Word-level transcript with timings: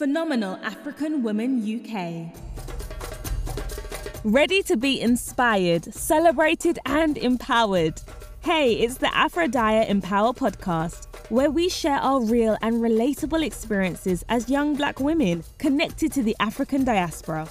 Phenomenal 0.00 0.58
African 0.62 1.22
Women 1.22 1.60
UK. 1.60 2.32
Ready 4.24 4.62
to 4.62 4.78
be 4.78 4.98
inspired, 4.98 5.92
celebrated, 5.92 6.78
and 6.86 7.18
empowered. 7.18 8.00
Hey, 8.40 8.76
it's 8.76 8.96
the 8.96 9.14
Aphrodite 9.14 9.90
Empower 9.90 10.32
podcast, 10.32 11.04
where 11.28 11.50
we 11.50 11.68
share 11.68 11.98
our 11.98 12.22
real 12.22 12.56
and 12.62 12.76
relatable 12.76 13.44
experiences 13.44 14.24
as 14.30 14.48
young 14.48 14.74
black 14.74 15.00
women 15.00 15.44
connected 15.58 16.12
to 16.12 16.22
the 16.22 16.34
African 16.40 16.82
diaspora. 16.82 17.46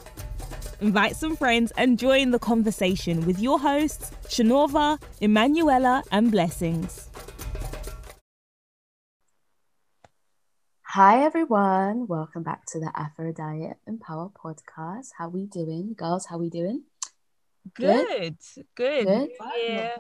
Invite 0.82 1.16
some 1.16 1.36
friends 1.36 1.72
and 1.78 2.00
join 2.00 2.32
the 2.32 2.40
conversation 2.40 3.28
with 3.28 3.38
your 3.38 3.60
hosts, 3.60 4.10
Shanova, 4.24 5.00
Emanuela, 5.22 6.02
and 6.12 6.32
Blessings. 6.32 7.09
Hi 10.94 11.24
everyone, 11.24 12.08
welcome 12.08 12.42
back 12.42 12.66
to 12.70 12.80
the 12.80 12.92
Aphrodite 12.96 13.74
Empower 13.86 14.32
podcast. 14.32 15.10
How 15.16 15.30
we 15.30 15.46
doing, 15.46 15.94
girls? 15.96 16.26
How 16.26 16.40
we 16.40 16.50
doing? 16.50 16.82
Good, 17.76 18.36
good. 18.74 19.06
Good? 19.06 19.30
Yeah. 19.68 19.98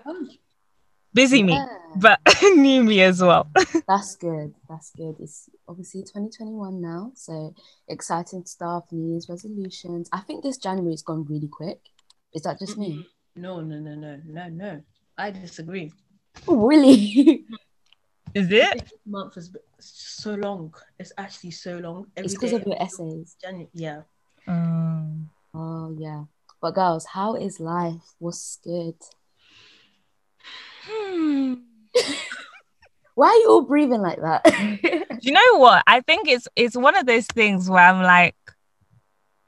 Busy 1.13 1.43
me, 1.43 1.61
but 1.95 2.19
new 2.55 2.81
me 2.83 3.03
as 3.03 3.21
well. 3.21 3.51
That's 3.87 4.15
good. 4.15 4.55
That's 4.67 4.89
good. 4.97 5.17
It's 5.19 5.47
obviously 5.67 6.01
2021 6.01 6.81
now, 6.81 7.11
so 7.13 7.53
exciting 7.87 8.45
stuff, 8.45 8.85
New 8.91 9.11
Year's 9.11 9.29
resolutions. 9.29 10.09
I 10.11 10.21
think 10.21 10.41
this 10.41 10.57
January's 10.57 11.03
gone 11.03 11.23
really 11.29 11.49
quick. 11.49 11.81
Is 12.33 12.41
that 12.41 12.57
just 12.57 12.79
me? 12.79 13.05
No, 13.35 13.61
no, 13.61 13.79
no, 13.79 13.93
no, 13.93 14.19
no, 14.25 14.49
no. 14.49 14.81
I 15.15 15.29
disagree. 15.29 15.91
Oh, 16.47 16.65
really? 16.65 17.45
Is 18.33 18.51
it? 18.51 18.79
This 18.79 18.93
month 19.05 19.37
is 19.37 19.51
so 19.79 20.35
long. 20.35 20.73
It's 20.99 21.11
actually 21.17 21.51
so 21.51 21.77
long. 21.77 22.07
it's 22.15 22.33
because 22.33 22.53
of 22.53 22.65
your 22.65 22.81
essays. 22.81 23.35
Janu- 23.43 23.69
yeah. 23.73 24.01
Um, 24.47 25.29
Oh 25.53 25.95
yeah. 25.97 26.23
But 26.61 26.75
girls, 26.75 27.05
how 27.05 27.35
is 27.35 27.59
life? 27.59 28.15
What's 28.19 28.59
good? 28.63 28.95
hmm. 30.85 31.53
Why 33.15 33.27
are 33.27 33.35
you 33.35 33.49
all 33.49 33.61
breathing 33.63 34.01
like 34.01 34.21
that? 34.21 34.43
Do 34.43 35.17
you 35.21 35.33
know 35.33 35.57
what? 35.57 35.83
I 35.87 36.01
think 36.01 36.27
it's 36.27 36.47
it's 36.55 36.77
one 36.77 36.95
of 36.95 37.05
those 37.05 37.25
things 37.25 37.69
where 37.69 37.83
I'm 37.83 38.01
like, 38.01 38.35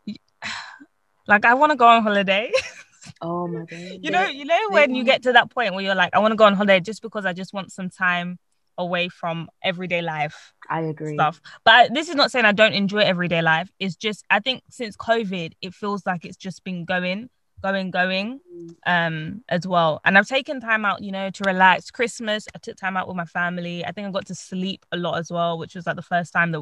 like 1.28 1.46
I 1.46 1.54
want 1.54 1.72
to 1.72 1.78
go 1.78 1.88
on 1.88 2.04
holiday. 2.04 2.52
oh 3.22 3.48
my 3.48 3.66
god. 3.66 4.00
you 4.02 4.12
know, 4.12 4.26
you 4.26 4.46
know 4.46 4.59
when 4.72 4.94
you 4.96 5.04
get 5.04 5.24
to 5.24 5.34
that 5.34 5.52
point 5.52 5.74
where 5.74 5.84
you're 5.84 5.96
like, 5.96 6.14
I 6.14 6.20
want 6.20 6.34
to 6.34 6.36
go 6.36 6.46
on 6.46 6.56
holiday 6.56 6.80
just 6.80 7.02
because 7.02 7.26
I 7.26 7.34
just 7.34 7.54
want 7.54 7.72
some 7.72 7.90
time 7.90 8.40
away 8.82 9.10
from 9.10 9.50
everyday 9.64 10.02
life 10.02 10.54
I 10.70 10.82
agree. 10.82 11.14
stuff. 11.16 11.42
But 11.64 11.94
this 11.94 12.10
is 12.10 12.16
not 12.16 12.32
saying 12.32 12.46
I 12.46 12.52
don't 12.52 12.74
enjoy 12.74 13.00
everyday 13.00 13.42
life. 13.42 13.72
It's 13.80 13.96
just 13.96 14.26
I 14.30 14.40
think 14.40 14.64
since 14.70 14.96
COVID, 14.98 15.54
it 15.62 15.74
feels 15.74 16.06
like 16.06 16.26
it's 16.26 16.38
just 16.38 16.64
been 16.64 16.86
going, 16.86 17.30
going, 17.62 17.92
going 17.92 18.40
um 18.86 19.44
as 19.50 19.68
well. 19.68 20.02
And 20.06 20.18
I've 20.18 20.28
taken 20.28 20.59
time 20.59 20.86
out, 20.86 21.02
you 21.04 21.12
know, 21.12 21.30
to 21.30 21.44
relax. 21.44 21.92
Christmas, 21.92 22.48
I 22.56 22.59
took 22.59 22.78
time 22.78 22.98
out 22.98 23.08
with 23.08 23.18
my 23.18 23.26
family. 23.26 23.86
I 23.86 23.92
think 23.92 24.08
I 24.08 24.12
got 24.12 24.26
to 24.28 24.36
sleep 24.36 24.86
a 24.92 24.98
lot 24.98 25.18
as 25.20 25.32
well, 25.32 25.58
which 25.58 25.76
was 25.76 25.86
like 25.86 25.96
the 25.96 26.02
first 26.02 26.34
time 26.34 26.52
that 26.52 26.62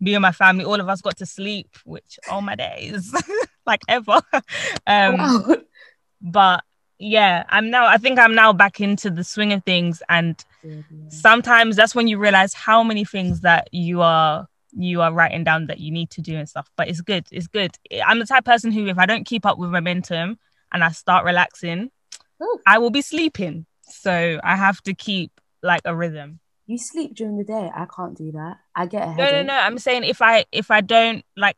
me 0.00 0.14
and 0.14 0.22
my 0.22 0.32
family, 0.32 0.64
all 0.64 0.80
of 0.80 0.88
us 0.88 1.02
got 1.02 1.16
to 1.18 1.26
sleep, 1.26 1.76
which 1.84 2.18
all 2.28 2.40
my 2.42 2.56
days, 2.56 3.14
like 3.66 3.82
ever. 3.88 4.20
um 4.86 5.16
Wow. 5.16 5.56
but 6.22 6.64
yeah, 7.00 7.44
I'm 7.48 7.70
now 7.70 7.86
I 7.86 7.96
think 7.96 8.18
I'm 8.18 8.34
now 8.34 8.52
back 8.52 8.80
into 8.80 9.10
the 9.10 9.24
swing 9.24 9.52
of 9.54 9.64
things 9.64 10.02
and 10.08 10.44
yeah. 10.62 10.82
sometimes 11.08 11.74
that's 11.74 11.94
when 11.94 12.08
you 12.08 12.18
realize 12.18 12.52
how 12.52 12.82
many 12.82 13.04
things 13.04 13.40
that 13.40 13.68
you 13.72 14.02
are 14.02 14.46
you 14.72 15.00
are 15.00 15.12
writing 15.12 15.42
down 15.42 15.66
that 15.66 15.80
you 15.80 15.90
need 15.90 16.10
to 16.10 16.20
do 16.20 16.36
and 16.36 16.48
stuff 16.48 16.70
but 16.76 16.88
it's 16.88 17.00
good 17.00 17.26
it's 17.32 17.48
good 17.48 17.76
i'm 18.06 18.20
the 18.20 18.26
type 18.26 18.40
of 18.40 18.44
person 18.44 18.70
who 18.70 18.86
if 18.86 18.98
i 18.98 19.06
don't 19.06 19.24
keep 19.24 19.44
up 19.44 19.58
with 19.58 19.68
momentum 19.68 20.38
and 20.70 20.84
i 20.84 20.88
start 20.90 21.24
relaxing 21.24 21.90
Ooh. 22.40 22.58
i 22.68 22.78
will 22.78 22.90
be 22.90 23.02
sleeping 23.02 23.66
so 23.82 24.38
i 24.44 24.54
have 24.54 24.80
to 24.82 24.94
keep 24.94 25.32
like 25.62 25.80
a 25.84 25.94
rhythm 25.94 26.38
You 26.66 26.78
sleep 26.78 27.16
during 27.16 27.36
the 27.36 27.42
day. 27.42 27.68
I 27.74 27.86
can't 27.86 28.16
do 28.16 28.30
that. 28.30 28.58
I 28.76 28.86
get 28.86 29.08
a 29.08 29.14
no 29.16 29.30
no 29.32 29.42
no 29.42 29.54
i'm 29.54 29.78
saying 29.78 30.04
if 30.04 30.22
i 30.22 30.44
if 30.52 30.70
i 30.70 30.80
don't 30.80 31.24
like 31.36 31.56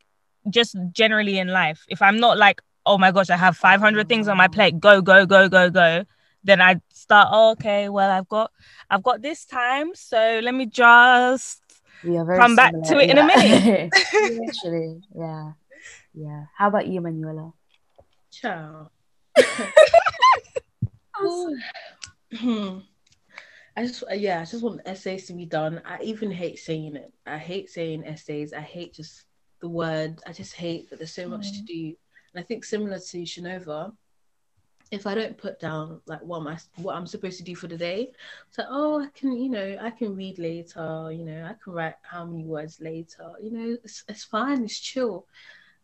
just 0.49 0.75
generally 0.93 1.38
in 1.38 1.49
life 1.49 1.84
if 1.88 2.00
i'm 2.00 2.19
not 2.19 2.38
like 2.38 2.62
oh 2.87 2.98
my 2.98 3.10
gosh 3.10 3.31
i 3.31 3.37
have 3.37 3.56
500 3.56 4.09
things 4.09 4.28
on 4.28 4.37
my 4.37 4.48
plate 4.48 4.78
go 4.81 5.00
go 5.03 5.26
go 5.26 5.48
go 5.48 5.70
go 5.70 6.04
then 6.44 6.60
i 6.60 6.81
start 6.93 7.28
oh, 7.31 7.53
okay 7.53 7.88
well 7.88 8.10
i've 8.10 8.28
got 8.28 8.50
i've 8.91 9.03
got 9.03 9.22
this 9.22 9.44
time 9.44 9.94
so 9.94 10.41
let 10.43 10.54
me 10.54 10.66
just 10.66 11.62
We 12.04 12.16
are 12.19 12.26
Come 12.37 12.56
back 12.56 12.72
similar, 12.72 12.88
to 12.88 12.98
it 12.98 13.10
in 13.10 13.19
a 13.19 13.25
minute. 13.25 13.93
Literally, 14.12 15.00
yeah, 15.15 15.53
yeah. 16.15 16.44
How 16.56 16.69
about 16.69 16.88
you, 16.88 17.00
Manuela? 17.00 17.53
Ciao. 18.31 18.91
Hmm. 22.34 22.78
I 23.76 23.87
just 23.87 24.03
yeah, 24.12 24.41
I 24.41 24.44
just 24.44 24.62
want 24.62 24.81
essays 24.87 25.26
to 25.26 25.34
be 25.34 25.47
done. 25.47 25.81
I 25.84 26.03
even 26.03 26.31
hate 26.31 26.59
saying 26.59 26.97
it. 26.97 27.12
I 27.26 27.38
hate 27.38 27.70
saying 27.70 28.04
essays. 28.04 28.53
I 28.53 28.60
hate 28.60 28.94
just 28.94 29.25
the 29.60 29.69
word. 29.69 30.20
I 30.26 30.32
just 30.32 30.54
hate 30.54 30.91
that 30.91 30.99
there's 30.99 31.14
so 31.14 31.28
much 31.28 31.53
to 31.53 31.62
do. 31.62 31.94
And 32.34 32.43
I 32.43 32.47
think 32.47 32.65
similar 32.65 32.98
to 32.98 33.19
Shanova, 33.22 33.93
if 34.91 35.06
I 35.06 35.15
don't 35.15 35.38
put 35.38 35.59
down 35.59 36.00
like 36.06 36.20
what 36.20 36.41
am 36.41 36.48
I 36.48 36.59
what 36.76 36.94
I'm 36.94 37.06
supposed 37.06 37.38
to 37.38 37.44
do 37.44 37.54
for 37.56 37.66
the 37.66 37.78
day, 37.78 38.12
so 38.50 38.62
like, 38.62 38.69
oh 38.70 39.03
I 39.03 39.09
can, 39.15 39.32
you 39.32 39.48
know, 39.48 39.78
I 39.81 39.91
can 39.91 40.15
read 40.15 40.38
later, 40.38 41.10
you 41.10 41.25
know, 41.25 41.44
I 41.44 41.54
can 41.62 41.72
write 41.72 41.94
how 42.03 42.25
many 42.26 42.44
words 42.44 42.81
later, 42.81 43.32
you 43.43 43.50
know, 43.50 43.76
it's 43.84 44.04
it's 44.09 44.25
fine, 44.25 44.65
it's 44.65 44.78
chill. 44.78 45.26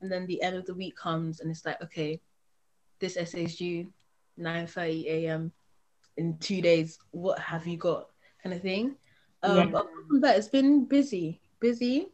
And 0.01 0.13
then 0.13 0.27
the 0.27 0.41
end 0.43 0.57
of 0.57 0.67
the 0.67 0.75
week 0.75 0.97
comes 0.97 1.41
and 1.41 1.51
it's 1.51 1.65
like, 1.65 1.83
okay, 1.83 2.21
this 3.01 3.17
essay 3.17 3.45
is 3.45 3.57
due 3.57 3.93
9:30 4.39 5.07
a.m. 5.07 5.53
in 6.17 6.37
two 6.39 6.61
days. 6.61 6.99
What 7.11 7.39
have 7.39 7.67
you 7.67 7.77
got? 7.77 8.09
Kind 8.43 8.55
of 8.55 8.63
thing. 8.63 8.97
Um, 9.43 9.57
Yeah. 9.57 9.65
but 9.67 9.81
apart 9.87 10.07
from 10.07 10.21
that, 10.21 10.37
it's 10.37 10.49
been 10.49 10.85
busy, 10.85 11.41
busy. 11.61 12.09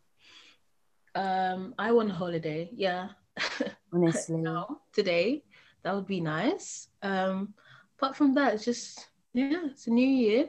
Um, 1.14 1.74
I 1.78 1.92
want 1.92 2.10
a 2.10 2.14
holiday. 2.14 2.70
Yeah, 2.74 3.08
Honestly, 3.92 4.36
now 4.36 4.80
today 4.92 5.42
that 5.82 5.94
would 5.94 6.06
be 6.06 6.20
nice. 6.20 6.88
Um, 7.02 7.54
apart 7.98 8.16
from 8.16 8.34
that, 8.34 8.54
it's 8.54 8.64
just 8.64 9.08
yeah, 9.32 9.66
it's 9.66 9.86
a 9.86 9.90
new 9.90 10.06
year. 10.08 10.48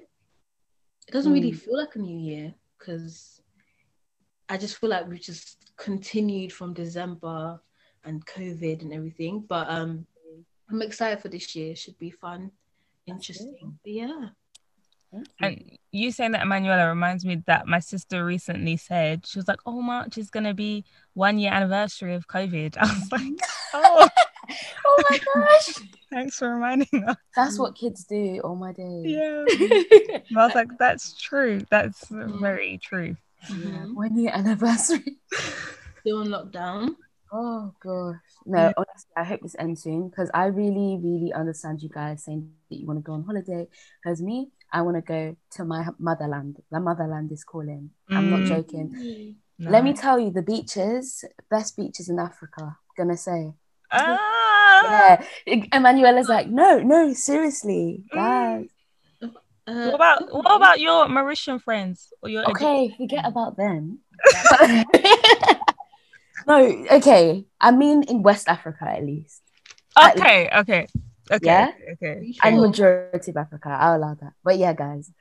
It 1.07 1.12
doesn't 1.12 1.31
really 1.34 1.51
Mm. 1.51 1.59
feel 1.59 1.78
like 1.78 1.96
a 1.96 2.00
new 2.00 2.18
year 2.18 2.53
because 2.78 3.41
I 4.50 4.57
just 4.57 4.78
feel 4.78 4.90
like 4.90 5.07
we 5.07 5.18
just 5.19 5.73
continued 5.78 6.53
from 6.53 6.73
December 6.73 7.59
and 8.03 8.25
COVID 8.25 8.81
and 8.81 8.94
everything. 8.94 9.41
But 9.47 9.69
um, 9.69 10.06
I'm 10.69 10.81
excited 10.81 11.22
for 11.22 11.29
this 11.29 11.56
year. 11.56 11.72
It 11.72 11.78
should 11.78 11.97
be 11.97 12.12
fun, 12.12 12.52
interesting. 13.07 13.79
Yeah. 13.84 14.29
Thank 15.40 15.62
you. 15.62 15.68
And 15.68 15.78
you 15.92 16.12
saying 16.12 16.31
that, 16.34 16.42
Emanuela, 16.44 16.88
reminds 16.90 17.24
me 17.26 17.42
that 17.48 17.68
my 17.68 17.80
sister 17.80 18.26
recently 18.26 18.78
said 18.78 19.26
she 19.26 19.40
was 19.40 19.48
like, 19.48 19.59
"Oh, 19.66 19.81
March 19.81 20.18
is 20.18 20.30
gonna 20.30 20.53
be 20.53 20.84
one 21.14 21.40
year 21.40 21.52
anniversary 21.52 22.14
of 22.16 22.28
COVID." 22.28 22.78
I 22.80 22.86
was 22.86 23.12
like, 23.12 23.22
"Oh, 23.74 24.09
oh 24.86 25.03
my 25.09 25.20
gosh, 25.20 25.76
thanks 26.12 26.38
for 26.38 26.50
reminding 26.53 27.03
us." 27.08 27.16
that's 27.36 27.59
what 27.59 27.76
kids 27.76 28.03
do. 28.06 28.42
Oh 28.44 28.56
my 28.56 28.72
day. 28.72 29.02
Yeah, 29.06 29.46
And 29.50 30.38
I 30.38 30.46
was 30.46 30.56
like, 30.56 30.70
"That's 30.80 31.20
true. 31.22 31.62
That's 31.70 32.08
very 32.09 32.80
true." 32.84 33.16
Mhm. 33.50 33.94
One 33.94 34.18
year 34.18 34.32
anniversary. 34.34 35.18
Still 36.02 36.22
in 36.22 36.30
lockdown. 36.30 36.96
Oh 37.32 37.74
gosh. 37.82 38.16
No, 38.46 38.58
Yeah. 38.59 38.72
honestly, 38.78 39.12
I 39.18 39.24
hope 39.24 39.42
this 39.42 39.56
ends 39.59 39.84
soon 39.84 40.09
because 40.09 40.30
I 40.34 40.46
really, 40.46 41.00
really 41.02 41.34
understand 41.34 41.82
you 41.82 41.90
guys 41.90 42.24
saying 42.24 42.50
that 42.70 42.78
you 42.78 42.86
want 42.88 43.00
to 43.00 43.03
go 43.03 43.14
on 43.14 43.24
holiday. 43.24 43.68
Because 44.03 44.22
me, 44.22 44.50
I 44.75 44.81
want 44.81 44.97
to 45.00 45.02
go 45.16 45.22
to 45.56 45.63
my 45.63 45.88
motherland. 45.97 46.62
The 46.69 46.81
motherland 46.81 47.31
is 47.31 47.44
calling. 47.46 47.91
I'm 48.12 48.30
not 48.30 48.41
Mm. 48.41 48.47
joking. 48.53 48.88
Let 49.58 49.84
me 49.88 49.94
tell 49.94 50.19
you, 50.19 50.31
the 50.31 50.41
beaches, 50.44 51.24
best 51.50 51.78
beaches 51.78 52.09
in 52.09 52.20
Africa. 52.20 52.76
Gonna 52.97 53.16
say. 53.16 53.53
Ah, 53.91 54.84
Yeah. 54.84 55.64
Emanuela's 55.73 56.28
like, 56.28 56.47
no, 56.50 56.79
no, 56.79 57.14
seriously, 57.14 58.03
Mm. 58.11 58.16
guys. 58.20 58.70
Uh, 59.67 59.85
what 59.88 59.96
about 59.96 60.17
what 60.34 60.55
about 60.59 60.79
your 60.79 61.08
Mauritian 61.08 61.58
friends 61.61 62.11
or 62.22 62.28
your 62.29 62.44
Okay, 62.52 62.94
forget 62.97 63.23
about 63.26 63.55
them. 63.58 64.00
no, 66.47 66.58
okay. 67.00 67.46
I 67.61 67.72
mean, 67.72 68.03
in 68.03 68.22
West 68.23 68.47
Africa 68.47 68.85
at 68.91 69.03
least, 69.05 69.41
Okay, 69.97 70.50
okay, 70.61 70.88
okay, 71.32 71.46
Yeah? 71.46 71.72
okay. 71.94 72.34
and 72.44 72.62
majority 72.62 73.32
of 73.32 73.38
Africa. 73.38 73.70
I'll 73.70 73.98
allow 73.98 74.14
that. 74.16 74.34
But 74.44 74.58
yeah, 74.58 74.74
guys, 74.74 75.12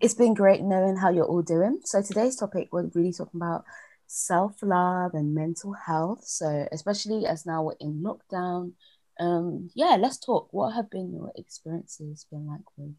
it's 0.00 0.14
been 0.14 0.34
great 0.34 0.62
knowing 0.62 0.96
how 0.96 1.10
you're 1.10 1.26
all 1.26 1.42
doing. 1.42 1.80
So 1.84 2.02
today's 2.02 2.36
topic, 2.36 2.68
we're 2.72 2.90
really 2.94 3.12
talking 3.12 3.40
about 3.40 3.64
self 4.06 4.56
love 4.62 5.12
and 5.14 5.34
mental 5.34 5.72
health. 5.72 6.24
So 6.24 6.68
especially 6.72 7.26
as 7.26 7.46
now 7.46 7.62
we're 7.62 7.74
in 7.80 8.02
lockdown. 8.02 8.72
Um, 9.18 9.70
yeah, 9.74 9.96
let's 9.98 10.18
talk. 10.18 10.48
What 10.50 10.74
have 10.74 10.90
been 10.90 11.12
your 11.12 11.32
experiences 11.36 12.26
been 12.30 12.46
like 12.46 12.60
with 12.76 12.94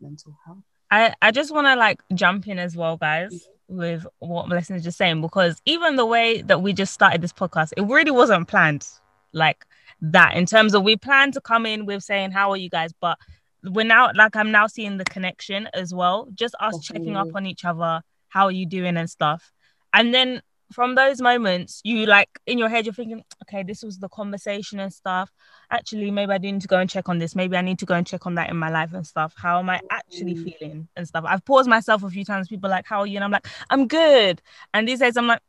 mental 0.00 0.36
health? 0.44 0.58
I 0.90 1.14
I 1.22 1.30
just 1.30 1.52
want 1.52 1.66
to 1.66 1.74
like 1.76 2.00
jump 2.14 2.46
in 2.46 2.58
as 2.58 2.76
well, 2.76 2.96
guys, 2.96 3.48
with 3.68 4.06
what 4.18 4.48
Melissa 4.48 4.74
is 4.74 4.84
just 4.84 4.98
saying 4.98 5.20
because 5.20 5.60
even 5.64 5.96
the 5.96 6.06
way 6.06 6.42
that 6.42 6.62
we 6.62 6.72
just 6.72 6.92
started 6.92 7.20
this 7.22 7.32
podcast, 7.32 7.72
it 7.76 7.82
really 7.82 8.10
wasn't 8.10 8.48
planned 8.48 8.86
like 9.32 9.64
that. 10.00 10.36
In 10.36 10.46
terms 10.46 10.74
of 10.74 10.82
we 10.82 10.96
plan 10.96 11.32
to 11.32 11.40
come 11.40 11.66
in 11.66 11.86
with 11.86 12.02
saying 12.02 12.32
how 12.32 12.50
are 12.50 12.56
you 12.56 12.70
guys, 12.70 12.92
but 13.00 13.18
we're 13.64 13.86
now 13.86 14.10
like 14.14 14.36
I'm 14.36 14.50
now 14.50 14.66
seeing 14.66 14.96
the 14.96 15.04
connection 15.04 15.68
as 15.74 15.94
well. 15.94 16.28
Just 16.34 16.54
us 16.60 16.80
checking 16.80 17.16
up 17.16 17.28
on 17.34 17.46
each 17.46 17.64
other, 17.64 18.02
how 18.28 18.44
are 18.44 18.52
you 18.52 18.66
doing 18.66 18.96
and 18.96 19.10
stuff, 19.10 19.52
and 19.92 20.14
then 20.14 20.42
from 20.72 20.94
those 20.94 21.20
moments, 21.20 21.80
you 21.84 22.06
like 22.06 22.28
in 22.46 22.58
your 22.58 22.68
head, 22.68 22.86
you're 22.86 22.94
thinking, 22.94 23.22
okay, 23.42 23.62
this 23.62 23.82
was 23.82 23.98
the 23.98 24.08
conversation 24.08 24.80
and 24.80 24.92
stuff. 24.92 25.30
Actually, 25.70 26.10
maybe 26.10 26.32
I 26.32 26.38
do 26.38 26.50
need 26.50 26.62
to 26.62 26.68
go 26.68 26.78
and 26.78 26.90
check 26.90 27.08
on 27.08 27.18
this. 27.18 27.36
Maybe 27.36 27.56
I 27.56 27.60
need 27.60 27.78
to 27.80 27.86
go 27.86 27.94
and 27.94 28.06
check 28.06 28.26
on 28.26 28.34
that 28.34 28.50
in 28.50 28.56
my 28.56 28.70
life 28.70 28.92
and 28.92 29.06
stuff. 29.06 29.34
How 29.36 29.58
am 29.58 29.70
I 29.70 29.80
actually 29.90 30.34
mm. 30.34 30.44
feeling 30.44 30.88
and 30.96 31.06
stuff? 31.06 31.24
I've 31.26 31.44
paused 31.44 31.68
myself 31.68 32.02
a 32.02 32.10
few 32.10 32.24
times. 32.24 32.48
People 32.48 32.70
like, 32.70 32.86
how 32.86 33.00
are 33.00 33.06
you? 33.06 33.16
And 33.16 33.24
I'm 33.24 33.30
like, 33.30 33.46
I'm 33.70 33.86
good. 33.86 34.42
And 34.74 34.88
these 34.88 34.98
days, 34.98 35.16
I'm 35.16 35.26
like, 35.26 35.40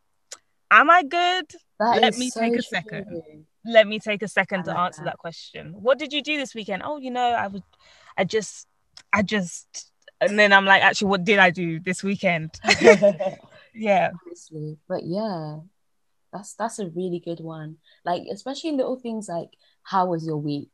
am 0.70 0.90
I 0.90 1.04
good? 1.04 1.52
That 1.80 2.02
Let 2.02 2.18
me 2.18 2.30
so 2.30 2.40
take 2.40 2.56
a 2.56 2.62
second. 2.62 3.46
Let 3.68 3.88
me 3.88 4.00
take 4.00 4.24
a 4.24 4.28
second 4.28 4.64
to 4.64 4.78
answer 4.78 5.04
that. 5.04 5.12
that 5.12 5.18
question. 5.18 5.74
What 5.74 6.00
did 6.00 6.14
you 6.14 6.24
do 6.24 6.38
this 6.38 6.56
weekend? 6.56 6.84
Oh, 6.86 6.98
you 6.98 7.12
know, 7.12 7.22
I 7.22 7.48
would, 7.48 7.64
I 8.18 8.24
just, 8.24 8.68
I 9.14 9.22
just, 9.22 9.92
and 10.22 10.40
then 10.40 10.54
I'm 10.54 10.66
like, 10.66 10.82
actually, 10.82 11.10
what 11.10 11.24
did 11.24 11.38
I 11.38 11.50
do 11.50 11.80
this 11.80 12.04
weekend? 12.04 12.52
yeah 13.78 14.10
obviously 14.14 14.78
but 14.90 15.02
yeah 15.06 15.58
that's 16.34 16.54
that's 16.56 16.80
a 16.80 16.88
really 16.90 17.22
good 17.24 17.40
one 17.40 17.78
like 18.04 18.24
especially 18.32 18.72
little 18.72 19.00
things 19.00 19.30
like 19.30 19.50
how 19.84 20.08
was 20.08 20.26
your 20.26 20.38
week 20.38 20.70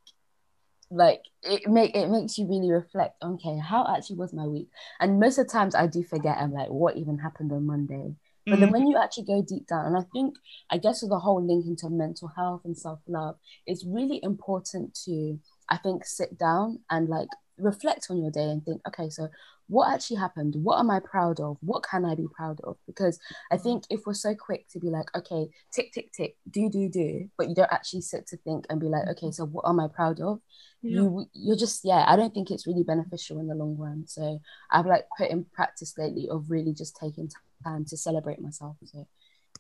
like 0.90 1.22
it 1.44 1.68
make 1.68 1.96
it 1.96 2.08
makes 2.10 2.38
you 2.38 2.48
really 2.48 2.72
reflect 2.72 3.16
okay 3.22 3.58
how 3.58 3.86
actually 3.88 4.16
was 4.16 4.34
my 4.34 4.48
week 4.48 4.70
and 5.00 5.20
most 5.20 5.38
of 5.38 5.46
the 5.46 5.52
times 5.52 5.76
i 5.76 5.86
do 5.86 6.04
forget 6.04 6.38
i'm 6.38 6.54
like 6.54 6.70
what 6.70 6.96
even 6.98 7.18
happened 7.18 7.52
on 7.52 7.66
monday 7.66 8.16
but 8.46 8.54
mm-hmm. 8.54 8.62
then 8.62 8.72
when 8.72 8.88
you 8.88 8.98
actually 8.98 9.24
go 9.24 9.42
deep 9.42 9.68
down 9.68 9.86
and 9.86 9.98
i 9.98 10.06
think 10.14 10.36
i 10.70 10.78
guess 10.78 11.02
with 11.02 11.12
the 11.12 11.20
whole 11.20 11.46
link 11.46 11.66
into 11.66 11.90
mental 11.90 12.32
health 12.36 12.62
and 12.66 12.78
self-love 12.78 13.36
it's 13.66 13.86
really 13.86 14.20
important 14.24 14.94
to 15.06 15.40
i 15.70 15.78
think 15.78 16.06
sit 16.06 16.38
down 16.38 16.80
and 16.90 17.10
like 17.10 17.30
reflect 17.58 18.08
on 18.10 18.22
your 18.22 18.32
day 18.32 18.44
and 18.44 18.64
think 18.66 18.82
okay 18.88 19.10
so 19.10 19.28
what 19.68 19.94
actually 19.94 20.18
happened? 20.18 20.56
What 20.56 20.80
am 20.80 20.90
i 20.90 21.00
proud 21.00 21.40
of? 21.40 21.58
What 21.62 21.84
can 21.84 22.06
i 22.06 22.16
be 22.16 22.28
proud 22.36 22.60
of? 22.64 22.78
Because 22.88 23.20
i 23.52 23.58
think 23.58 23.84
if 23.90 24.06
we're 24.06 24.14
so 24.14 24.36
quick 24.36 24.68
to 24.70 24.80
be 24.80 24.88
like 24.88 25.16
okay 25.16 25.48
tick 25.72 25.92
tick 25.94 26.12
tick 26.12 26.36
do 26.50 26.70
do 26.70 26.90
do 26.90 27.30
but 27.38 27.50
you 27.50 27.56
don't 27.56 27.72
actually 27.72 28.02
sit 28.02 28.28
to 28.28 28.38
think 28.38 28.66
and 28.70 28.80
be 28.80 28.88
like 28.88 29.08
okay 29.08 29.32
so 29.32 29.46
what 29.46 29.68
am 29.68 29.80
i 29.80 29.88
proud 29.88 30.20
of? 30.20 30.40
Yeah. 30.82 31.02
you 31.02 31.26
you're 31.34 31.56
just 31.56 31.82
yeah 31.84 32.06
i 32.08 32.16
don't 32.16 32.34
think 32.34 32.52
it's 32.52 32.68
really 32.68 32.84
beneficial 32.84 33.40
in 33.40 33.48
the 33.48 33.56
long 33.56 33.78
run. 33.78 34.06
So 34.08 34.40
i've 34.72 34.86
like 34.86 35.06
put 35.18 35.30
in 35.30 35.46
practice 35.46 35.98
lately 35.98 36.28
of 36.30 36.50
really 36.50 36.74
just 36.74 36.98
taking 36.98 37.30
time 37.64 37.86
to 37.86 37.98
celebrate 37.98 38.42
myself. 38.42 38.76
So 38.84 39.08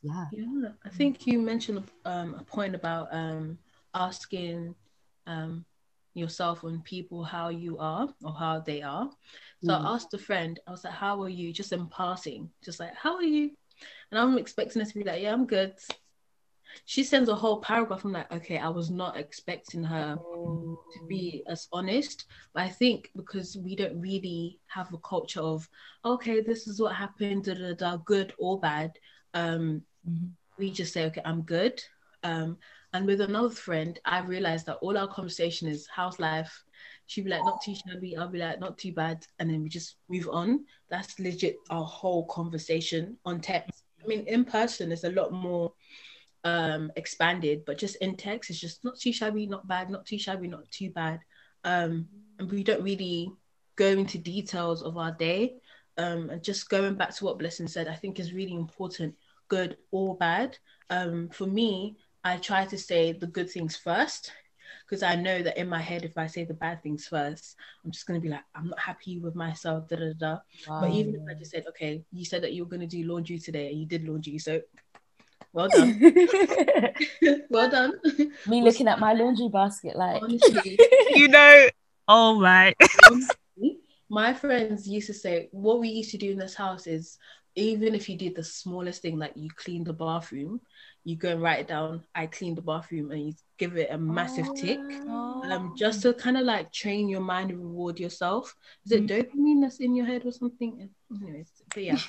yeah. 0.01 0.25
Yeah 0.31 0.69
i 0.85 0.89
think 0.89 1.25
you 1.25 1.39
mentioned 1.39 1.83
um, 2.05 2.35
a 2.37 2.43
point 2.43 2.75
about 2.75 3.07
um 3.11 3.57
asking 3.93 4.75
um 5.27 5.65
yourself 6.13 6.63
and 6.63 6.83
people 6.83 7.23
how 7.23 7.49
you 7.49 7.77
are 7.77 8.07
or 8.23 8.33
how 8.33 8.59
they 8.59 8.81
are. 8.81 9.09
So 9.63 9.71
mm. 9.71 9.81
I 9.81 9.93
asked 9.93 10.13
a 10.13 10.17
friend, 10.17 10.59
I 10.67 10.71
was 10.71 10.83
like, 10.83 10.93
How 10.93 11.21
are 11.21 11.29
you? 11.29 11.53
Just 11.53 11.71
in 11.71 11.87
passing, 11.87 12.49
just 12.63 12.79
like, 12.79 12.95
How 12.95 13.15
are 13.15 13.23
you? 13.23 13.51
And 14.11 14.19
I'm 14.19 14.37
expecting 14.37 14.81
her 14.81 14.87
to 14.87 14.93
be 14.97 15.03
like, 15.03 15.21
Yeah, 15.21 15.33
I'm 15.33 15.45
good. 15.45 15.73
She 16.85 17.03
sends 17.03 17.29
a 17.29 17.35
whole 17.35 17.61
paragraph. 17.61 18.03
I'm 18.03 18.11
like, 18.11 18.31
Okay, 18.31 18.57
I 18.57 18.69
was 18.69 18.89
not 18.89 19.17
expecting 19.17 19.83
her 19.83 20.17
oh. 20.19 20.79
to 20.93 21.07
be 21.07 21.43
as 21.47 21.67
honest. 21.71 22.25
But 22.53 22.63
I 22.63 22.69
think 22.69 23.11
because 23.15 23.57
we 23.57 23.75
don't 23.75 23.99
really 23.99 24.59
have 24.67 24.93
a 24.93 24.97
culture 24.99 25.41
of, 25.41 25.67
Okay, 26.05 26.41
this 26.41 26.67
is 26.67 26.81
what 26.81 26.95
happened, 26.95 27.45
da 27.45 27.53
da 27.53 27.73
da, 27.73 27.97
good 27.97 28.33
or 28.37 28.59
bad. 28.59 28.93
Um, 29.33 29.83
mm-hmm. 30.07 30.27
We 30.57 30.71
just 30.71 30.93
say, 30.93 31.05
Okay, 31.05 31.21
I'm 31.25 31.41
good. 31.41 31.81
Um, 32.23 32.57
and 32.93 33.07
with 33.07 33.21
another 33.21 33.49
friend, 33.49 33.99
I 34.05 34.19
realized 34.19 34.67
that 34.67 34.77
all 34.77 34.97
our 34.97 35.07
conversation 35.07 35.67
is 35.67 35.87
how's 35.87 36.19
life. 36.19 36.63
She'd 37.07 37.25
be 37.25 37.31
like, 37.31 37.43
not 37.43 37.61
too 37.63 37.75
shabby. 37.75 38.15
I'll 38.15 38.29
be 38.29 38.37
like, 38.37 38.59
not 38.59 38.77
too 38.77 38.93
bad. 38.93 39.25
And 39.39 39.49
then 39.49 39.63
we 39.63 39.69
just 39.69 39.95
move 40.09 40.29
on. 40.31 40.65
That's 40.89 41.19
legit 41.19 41.57
our 41.69 41.83
whole 41.83 42.25
conversation 42.27 43.17
on 43.25 43.41
text. 43.41 43.83
I 44.03 44.07
mean, 44.07 44.25
in 44.27 44.45
person 44.45 44.91
is 44.91 45.03
a 45.03 45.11
lot 45.11 45.31
more 45.33 45.73
um 46.45 46.91
expanded, 46.97 47.63
but 47.65 47.77
just 47.77 47.95
in 47.97 48.15
text, 48.15 48.49
it's 48.49 48.59
just 48.59 48.83
not 48.83 48.99
too 48.99 49.13
shabby, 49.13 49.47
not 49.47 49.67
bad, 49.67 49.89
not 49.89 50.05
too 50.05 50.19
shabby, 50.19 50.47
not 50.47 50.69
too 50.71 50.91
bad. 50.91 51.19
Um, 51.63 52.07
and 52.37 52.51
we 52.51 52.63
don't 52.63 52.83
really 52.83 53.31
go 53.75 53.87
into 53.87 54.17
details 54.17 54.83
of 54.83 54.97
our 54.97 55.11
day. 55.11 55.55
Um, 55.97 56.29
and 56.29 56.43
just 56.43 56.69
going 56.69 56.95
back 56.95 57.15
to 57.15 57.25
what 57.25 57.39
Blessing 57.39 57.67
said, 57.67 57.87
I 57.87 57.95
think 57.95 58.19
is 58.19 58.33
really 58.33 58.53
important, 58.53 59.15
good 59.47 59.77
or 59.91 60.17
bad. 60.17 60.57
Um, 60.89 61.29
for 61.29 61.45
me, 61.47 61.97
I 62.23 62.37
try 62.37 62.65
to 62.65 62.77
say 62.77 63.11
the 63.11 63.27
good 63.27 63.49
things 63.49 63.75
first 63.75 64.31
because 64.85 65.03
I 65.03 65.15
know 65.15 65.41
that 65.41 65.57
in 65.57 65.67
my 65.67 65.81
head, 65.81 66.03
if 66.03 66.17
I 66.17 66.27
say 66.27 66.43
the 66.45 66.53
bad 66.53 66.83
things 66.83 67.07
first, 67.07 67.55
I'm 67.83 67.91
just 67.91 68.05
gonna 68.05 68.19
be 68.19 68.29
like, 68.29 68.43
I'm 68.55 68.67
not 68.67 68.79
happy 68.79 69.19
with 69.19 69.35
myself, 69.35 69.87
da 69.89 69.97
da 69.97 70.13
da. 70.17 70.37
Wow. 70.67 70.81
But 70.81 70.91
even 70.91 71.15
if 71.15 71.21
I 71.29 71.37
just 71.37 71.51
said, 71.51 71.65
okay, 71.69 72.03
you 72.11 72.25
said 72.25 72.43
that 72.43 72.53
you 72.53 72.63
were 72.63 72.69
gonna 72.69 72.87
do 72.87 73.03
laundry 73.03 73.39
today, 73.39 73.69
and 73.69 73.79
you 73.79 73.85
did 73.85 74.07
laundry, 74.07 74.37
so 74.37 74.61
well 75.53 75.69
done, 75.69 75.99
well 77.49 77.69
done. 77.69 77.99
Me 78.47 78.61
looking 78.61 78.87
at 78.87 78.99
my 78.99 79.13
laundry 79.13 79.49
basket, 79.49 79.95
like 79.95 80.21
honestly, 80.21 80.79
you 81.09 81.27
know, 81.27 81.67
oh 82.07 82.39
my. 82.39 82.73
my 84.09 84.33
friends 84.33 84.87
used 84.87 85.07
to 85.07 85.13
say, 85.13 85.49
what 85.51 85.79
we 85.79 85.89
used 85.89 86.11
to 86.11 86.17
do 86.17 86.31
in 86.31 86.37
this 86.37 86.55
house 86.55 86.87
is 86.87 87.17
even 87.55 87.93
if 87.93 88.09
you 88.09 88.17
did 88.17 88.35
the 88.35 88.43
smallest 88.43 89.01
thing, 89.01 89.17
like 89.17 89.33
you 89.35 89.49
cleaned 89.55 89.85
the 89.85 89.93
bathroom, 89.93 90.59
you 91.03 91.15
go 91.17 91.29
and 91.29 91.41
write 91.41 91.59
it 91.59 91.67
down. 91.67 92.03
I 92.15 92.27
cleaned 92.27 92.57
the 92.57 92.61
bathroom, 92.61 93.11
and 93.11 93.27
you 93.27 93.33
give 93.57 93.75
it 93.77 93.89
a 93.91 93.97
massive 93.97 94.47
oh. 94.49 94.55
tick, 94.55 94.79
um, 94.79 95.73
just 95.77 96.01
to 96.03 96.13
kind 96.13 96.37
of 96.37 96.43
like 96.43 96.71
train 96.71 97.09
your 97.09 97.21
mind 97.21 97.51
and 97.51 97.59
reward 97.59 97.99
yourself. 97.99 98.55
Is 98.85 98.91
it 98.93 99.05
mm-hmm. 99.05 99.39
dopamine 99.39 99.61
that's 99.61 99.79
in 99.79 99.95
your 99.95 100.05
head 100.05 100.25
or 100.25 100.31
something? 100.31 100.89
Anyways, 101.11 101.49
but 101.73 101.83
yeah. 101.83 101.99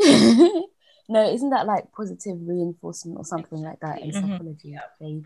no, 1.08 1.32
isn't 1.32 1.50
that 1.50 1.66
like 1.66 1.92
positive 1.92 2.36
reinforcement 2.40 3.18
or 3.18 3.24
something 3.24 3.62
like 3.62 3.80
that 3.80 4.00
in 4.00 4.10
mm-hmm. 4.10 4.32
psychology? 4.32 4.76
Yeah. 5.00 5.18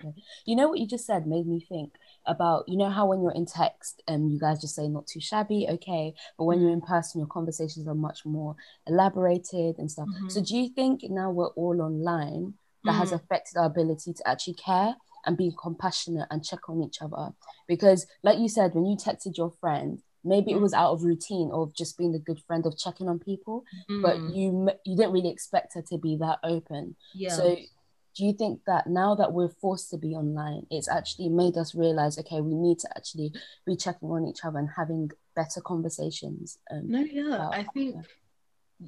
You 0.45 0.57
know 0.57 0.69
what 0.69 0.79
you 0.79 0.87
just 0.87 1.07
said 1.07 1.27
made 1.27 1.47
me 1.47 1.61
think 1.61 1.95
about 2.27 2.65
you 2.69 2.77
know 2.77 2.91
how 2.91 3.07
when 3.07 3.23
you're 3.23 3.33
in 3.33 3.47
text 3.47 4.03
and 4.09 4.25
um, 4.25 4.31
you 4.31 4.39
guys 4.39 4.61
just 4.61 4.75
say 4.75 4.89
not 4.89 5.07
too 5.07 5.21
shabby, 5.21 5.67
okay, 5.69 6.15
but 6.39 6.45
when 6.45 6.61
you're 6.61 6.73
in 6.73 6.81
mm-hmm. 6.81 6.93
person, 6.93 7.21
your 7.21 7.29
conversations 7.29 7.89
are 7.89 7.95
much 7.95 8.25
more 8.25 8.57
elaborated 8.87 9.79
and 9.79 9.91
stuff. 9.91 10.09
Mm-hmm. 10.09 10.29
So 10.29 10.43
do 10.43 10.57
you 10.57 10.69
think 10.69 11.01
now 11.05 11.31
we're 11.31 11.49
all 11.49 11.83
online? 11.83 12.55
That 12.87 12.95
mm. 12.95 12.99
has 12.99 13.13
affected 13.13 13.57
our 13.59 13.67
ability 13.67 14.13
to 14.15 14.29
actually 14.29 14.55
care 14.55 14.95
and 15.27 15.37
be 15.37 15.53
compassionate 15.61 16.29
and 16.31 16.45
check 16.45 16.69
on 16.69 16.83
each 16.83 17.03
other. 17.03 17.31
Because, 17.67 18.07
like 18.23 18.39
you 18.39 18.49
said, 18.49 18.75
when 18.75 18.87
you 18.87 18.97
texted 18.97 19.37
your 19.37 19.51
friend, 19.51 20.01
maybe 20.25 20.53
mm. 20.53 20.57
it 20.57 20.61
was 20.61 20.73
out 20.73 20.93
of 20.93 21.03
routine 21.03 21.51
of 21.53 21.75
just 21.75 21.99
being 21.99 22.15
a 22.15 22.19
good 22.19 22.41
friend 22.47 22.65
of 22.65 22.79
checking 22.79 23.09
on 23.09 23.19
people, 23.19 23.65
mm. 23.91 24.03
but 24.03 24.17
you 24.35 24.71
you 24.85 24.97
didn't 24.97 25.13
really 25.13 25.31
expect 25.31 25.75
her 25.75 25.83
to 25.83 25.99
be 25.99 26.17
that 26.17 26.39
open. 26.43 26.97
Yeah. 27.13 27.31
So, 27.31 27.57
do 28.17 28.25
you 28.25 28.33
think 28.33 28.61
that 28.67 28.87
now 28.87 29.15
that 29.17 29.33
we're 29.33 29.49
forced 29.49 29.91
to 29.91 29.99
be 29.99 30.15
online, 30.15 30.67
it's 30.71 30.89
actually 30.89 31.29
made 31.29 31.59
us 31.59 31.75
realize, 31.75 32.19
okay, 32.19 32.41
we 32.41 32.55
need 32.55 32.79
to 32.79 32.89
actually 32.97 33.31
be 33.67 33.77
checking 33.77 34.09
on 34.09 34.27
each 34.27 34.43
other 34.43 34.59
and 34.59 34.71
having 34.75 35.11
better 35.35 35.61
conversations? 35.61 36.59
no, 36.71 37.01
yeah, 37.01 37.49
I 37.53 37.67
think. 37.75 37.97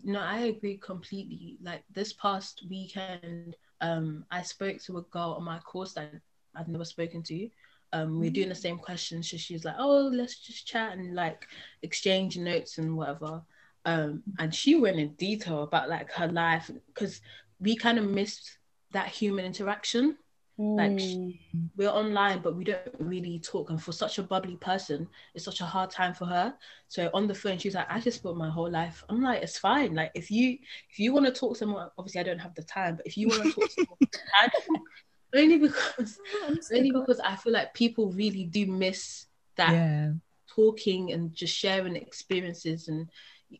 No, 0.04 0.20
I 0.20 0.40
agree 0.40 0.76
completely. 0.76 1.58
Like 1.62 1.82
this 1.90 2.12
past 2.12 2.64
weekend, 2.68 3.56
um, 3.80 4.24
I 4.30 4.42
spoke 4.42 4.80
to 4.82 4.98
a 4.98 5.02
girl 5.02 5.34
on 5.38 5.44
my 5.44 5.58
course 5.60 5.92
that 5.94 6.12
I've 6.54 6.68
never 6.68 6.84
spoken 6.84 7.22
to. 7.24 7.48
Um, 7.92 8.20
we're 8.20 8.30
doing 8.30 8.50
the 8.50 8.54
same 8.54 8.78
questions, 8.78 9.30
so 9.30 9.36
she's 9.38 9.64
like, 9.64 9.76
"Oh, 9.78 10.10
let's 10.12 10.38
just 10.38 10.66
chat 10.66 10.92
and 10.92 11.14
like 11.14 11.46
exchange 11.82 12.36
notes 12.36 12.78
and 12.78 12.96
whatever." 12.96 13.42
Um, 13.84 14.22
and 14.38 14.54
she 14.54 14.74
went 14.74 14.98
in 14.98 15.14
detail 15.14 15.62
about 15.62 15.88
like 15.88 16.12
her 16.12 16.28
life 16.28 16.70
because 16.86 17.22
we 17.60 17.76
kind 17.76 17.98
of 17.98 18.04
missed 18.04 18.58
that 18.92 19.08
human 19.08 19.46
interaction. 19.46 20.18
Like 20.60 20.90
mm. 20.90 21.38
we're 21.76 21.88
online, 21.88 22.40
but 22.42 22.56
we 22.56 22.64
don't 22.64 22.80
really 22.98 23.38
talk. 23.38 23.70
And 23.70 23.80
for 23.80 23.92
such 23.92 24.18
a 24.18 24.24
bubbly 24.24 24.56
person, 24.56 25.06
it's 25.32 25.44
such 25.44 25.60
a 25.60 25.64
hard 25.64 25.88
time 25.88 26.14
for 26.14 26.24
her. 26.24 26.52
So 26.88 27.10
on 27.14 27.28
the 27.28 27.34
phone, 27.34 27.58
she's 27.58 27.76
like, 27.76 27.86
"I 27.88 28.00
just 28.00 28.18
spent 28.18 28.36
my 28.36 28.50
whole 28.50 28.68
life." 28.68 29.04
I'm 29.08 29.22
like, 29.22 29.40
"It's 29.40 29.56
fine. 29.56 29.94
Like 29.94 30.10
if 30.16 30.32
you 30.32 30.58
if 30.90 30.98
you 30.98 31.12
want 31.12 31.26
to 31.26 31.32
talk 31.32 31.52
to 31.52 31.58
someone, 31.60 31.88
obviously 31.96 32.22
I 32.22 32.24
don't 32.24 32.40
have 32.40 32.56
the 32.56 32.64
time, 32.64 32.96
but 32.96 33.06
if 33.06 33.16
you 33.16 33.28
want 33.28 33.44
to 33.44 33.52
talk 33.52 33.68
to 33.68 33.74
someone, 33.74 34.82
only 35.36 35.58
because 35.58 36.18
so 36.62 36.76
only 36.76 36.90
because 36.90 37.20
I 37.20 37.36
feel 37.36 37.52
like 37.52 37.72
people 37.72 38.10
really 38.10 38.44
do 38.44 38.66
miss 38.66 39.26
that 39.54 39.70
yeah. 39.70 40.10
talking 40.52 41.12
and 41.12 41.32
just 41.32 41.54
sharing 41.54 41.94
experiences. 41.94 42.88
And 42.88 43.08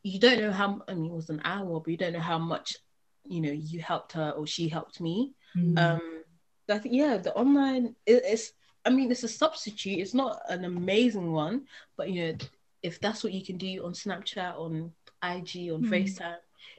you 0.03 0.19
don't 0.19 0.41
know 0.41 0.51
how. 0.51 0.83
I 0.89 0.95
mean, 0.95 1.13
it 1.13 1.15
was 1.15 1.31
an 1.31 1.43
hour, 1.45 1.79
but 1.79 1.93
you 1.93 1.97
don't 1.97 2.13
know 2.15 2.19
how 2.19 2.39
much 2.39 2.77
you 3.25 3.41
know 3.41 3.53
you 3.53 3.81
helped 3.81 4.15
her 4.15 4.33
or 4.33 4.49
she 4.49 4.69
helped 4.69 5.01
me. 5.01 5.35
Mm. 5.57 5.79
Um 5.79 6.18
I 6.69 6.79
think 6.79 6.95
yeah, 6.95 7.17
the 7.19 7.35
online 7.35 7.95
it, 8.07 8.23
it's. 8.25 8.53
I 8.85 8.91
mean, 8.91 9.11
it's 9.11 9.25
a 9.25 9.29
substitute. 9.29 9.99
It's 9.99 10.15
not 10.15 10.41
an 10.49 10.65
amazing 10.65 11.33
one, 11.33 11.67
but 11.97 12.11
you 12.11 12.33
know, 12.33 12.39
if 12.83 13.01
that's 13.01 13.23
what 13.23 13.33
you 13.35 13.45
can 13.45 13.59
do 13.59 13.85
on 13.85 13.93
Snapchat, 13.93 14.55
on 14.59 14.93
IG, 15.23 15.71
on 15.73 15.83
Hmm. 15.83 15.93
FaceTime, 15.93 16.37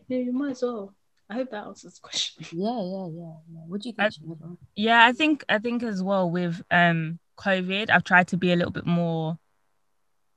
you 0.08 0.18
know, 0.18 0.24
you 0.24 0.32
might 0.34 0.52
as 0.52 0.62
well. 0.64 0.96
I 1.30 1.36
hope 1.36 1.52
that 1.52 1.66
answers 1.68 1.96
the 1.96 2.02
question. 2.02 2.46
Yeah, 2.52 2.82
yeah, 2.82 3.08
yeah, 3.08 3.34
yeah. 3.54 3.60
What 3.68 3.82
do 3.82 3.90
you 3.90 3.96
I- 4.00 4.10
think? 4.10 4.14
Shannon? 4.14 4.58
Yeah, 4.76 5.06
I 5.06 5.12
think 5.14 5.44
I 5.50 5.60
think 5.60 5.84
as 5.84 6.02
well 6.02 6.32
with 6.32 6.64
um 6.72 7.20
COVID, 7.38 7.90
I've 7.92 8.04
tried 8.06 8.30
to 8.30 8.38
be 8.38 8.52
a 8.52 8.56
little 8.56 8.72
bit 8.72 8.88
more 8.88 9.38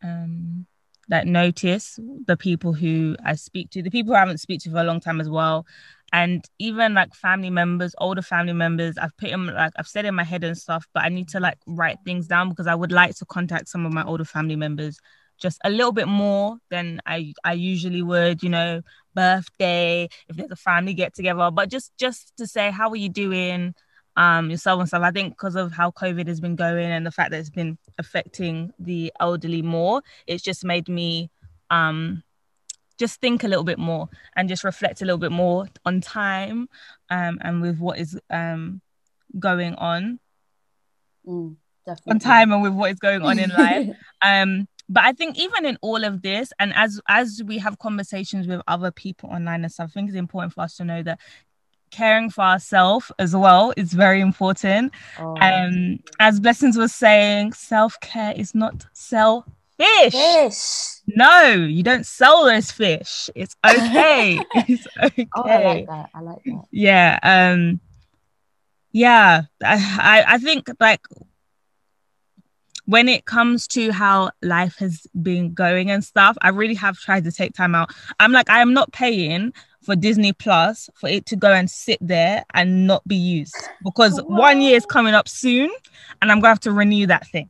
um 0.02 0.66
like 1.08 1.26
notice 1.26 1.98
the 2.26 2.36
people 2.36 2.72
who 2.72 3.16
I 3.24 3.34
speak 3.34 3.70
to, 3.70 3.82
the 3.82 3.90
people 3.90 4.14
I 4.14 4.20
haven't 4.20 4.38
speak 4.38 4.60
to 4.62 4.70
for 4.70 4.78
a 4.78 4.84
long 4.84 5.00
time 5.00 5.20
as 5.20 5.28
well. 5.28 5.66
And 6.12 6.44
even 6.58 6.94
like 6.94 7.14
family 7.14 7.50
members, 7.50 7.94
older 7.98 8.22
family 8.22 8.52
members, 8.52 8.98
I've 8.98 9.16
put 9.16 9.30
them 9.30 9.46
like 9.46 9.72
I've 9.76 9.88
said 9.88 10.04
in 10.04 10.14
my 10.14 10.24
head 10.24 10.44
and 10.44 10.56
stuff, 10.56 10.86
but 10.92 11.04
I 11.04 11.08
need 11.08 11.28
to 11.28 11.40
like 11.40 11.58
write 11.66 11.98
things 12.04 12.26
down 12.26 12.50
because 12.50 12.66
I 12.66 12.74
would 12.74 12.92
like 12.92 13.14
to 13.16 13.24
contact 13.24 13.68
some 13.68 13.86
of 13.86 13.92
my 13.92 14.04
older 14.04 14.24
family 14.24 14.56
members 14.56 14.98
just 15.40 15.58
a 15.64 15.70
little 15.70 15.92
bit 15.92 16.08
more 16.08 16.58
than 16.70 17.00
I 17.06 17.32
I 17.44 17.54
usually 17.54 18.02
would, 18.02 18.42
you 18.42 18.50
know, 18.50 18.82
birthday, 19.14 20.08
if 20.28 20.36
there's 20.36 20.50
a 20.50 20.56
family 20.56 20.94
get 20.94 21.14
together, 21.14 21.50
but 21.50 21.70
just 21.70 21.92
just 21.98 22.36
to 22.36 22.46
say 22.46 22.70
how 22.70 22.90
are 22.90 22.96
you 22.96 23.08
doing? 23.08 23.74
Um 24.16 24.50
yourself 24.50 24.80
and 24.80 24.88
stuff. 24.88 25.02
I 25.02 25.10
think 25.10 25.34
because 25.34 25.56
of 25.56 25.72
how 25.72 25.90
COVID 25.90 26.26
has 26.26 26.40
been 26.40 26.56
going 26.56 26.90
and 26.90 27.06
the 27.06 27.10
fact 27.10 27.30
that 27.30 27.40
it's 27.40 27.50
been 27.50 27.78
affecting 27.98 28.72
the 28.78 29.12
elderly 29.20 29.62
more, 29.62 30.02
it's 30.26 30.42
just 30.42 30.64
made 30.64 30.88
me 30.88 31.30
um 31.70 32.22
just 32.98 33.20
think 33.20 33.42
a 33.42 33.48
little 33.48 33.64
bit 33.64 33.78
more 33.78 34.08
and 34.36 34.48
just 34.48 34.64
reflect 34.64 35.00
a 35.02 35.04
little 35.04 35.18
bit 35.18 35.32
more 35.32 35.66
on 35.84 36.00
time 36.00 36.68
um 37.10 37.38
and 37.42 37.62
with 37.62 37.78
what 37.78 37.98
is 37.98 38.18
um 38.30 38.80
going 39.38 39.74
on. 39.76 40.20
Mm, 41.26 41.56
on 42.06 42.18
time 42.18 42.52
and 42.52 42.62
with 42.62 42.72
what 42.72 42.90
is 42.92 42.98
going 42.98 43.22
on 43.22 43.38
in 43.38 43.50
life. 43.56 43.88
Um 44.22 44.68
but 44.88 45.04
i 45.04 45.12
think 45.12 45.38
even 45.38 45.64
in 45.64 45.78
all 45.80 46.04
of 46.04 46.22
this 46.22 46.52
and 46.58 46.72
as 46.74 47.00
as 47.08 47.42
we 47.46 47.58
have 47.58 47.78
conversations 47.78 48.46
with 48.46 48.60
other 48.66 48.90
people 48.90 49.30
online 49.30 49.62
and 49.62 49.72
stuff 49.72 49.90
i 49.90 49.92
think 49.92 50.08
it's 50.08 50.16
important 50.16 50.52
for 50.52 50.60
us 50.60 50.76
to 50.76 50.84
know 50.84 51.02
that 51.02 51.18
caring 51.92 52.28
for 52.30 52.42
ourselves 52.42 53.12
as 53.18 53.36
well 53.36 53.72
is 53.76 53.92
very 53.92 54.20
important. 54.20 54.92
Oh, 55.18 55.36
um 55.40 56.00
as 56.18 56.40
blessings 56.40 56.76
was 56.76 56.92
saying 56.94 57.52
self-care 57.52 58.32
is 58.36 58.54
not 58.54 58.86
selfish 58.94 59.52
fish. 59.78 61.00
no 61.06 61.52
you 61.52 61.82
don't 61.82 62.06
sell 62.06 62.44
those 62.44 62.70
fish. 62.72 63.30
It's 63.34 63.54
okay. 63.66 64.40
It's 64.54 64.86
okay 65.02 65.28
Oh, 65.36 65.42
I 65.42 65.64
like 65.64 65.86
that. 65.86 66.10
I 66.14 66.20
like 66.20 66.42
that. 66.44 66.64
yeah 66.70 67.18
um 67.22 67.80
yeah. 68.92 69.42
I, 69.64 69.74
I 70.00 70.24
i 70.34 70.38
think 70.38 70.68
like 70.80 71.00
when 72.84 73.08
it 73.08 73.24
comes 73.24 73.66
to 73.68 73.92
how 73.92 74.30
life 74.42 74.76
has 74.78 75.06
been 75.28 75.54
going 75.54 75.90
and 75.90 76.02
stuff 76.04 76.36
i 76.42 76.48
really 76.48 76.74
have 76.74 76.96
tried 76.98 77.24
to 77.24 77.32
take 77.32 77.54
time 77.54 77.74
out. 77.74 77.90
I'm 78.20 78.32
like 78.32 78.50
i 78.50 78.60
am 78.60 78.72
not 78.74 78.92
paying 78.92 79.52
for 79.82 79.96
disney 79.96 80.32
plus 80.32 80.88
for 80.94 81.08
it 81.08 81.26
to 81.26 81.36
go 81.36 81.52
and 81.52 81.70
sit 81.70 81.98
there 82.00 82.44
and 82.54 82.86
not 82.86 83.06
be 83.06 83.16
used. 83.16 83.56
Because 83.84 84.18
oh, 84.18 84.24
one 84.24 84.60
year 84.60 84.76
is 84.76 84.86
coming 84.86 85.14
up 85.14 85.28
soon 85.28 85.70
and 86.20 86.30
i'm 86.30 86.38
gonna 86.38 86.48
have 86.48 86.60
to 86.60 86.72
renew 86.72 87.06
that 87.06 87.26
thing. 87.28 87.48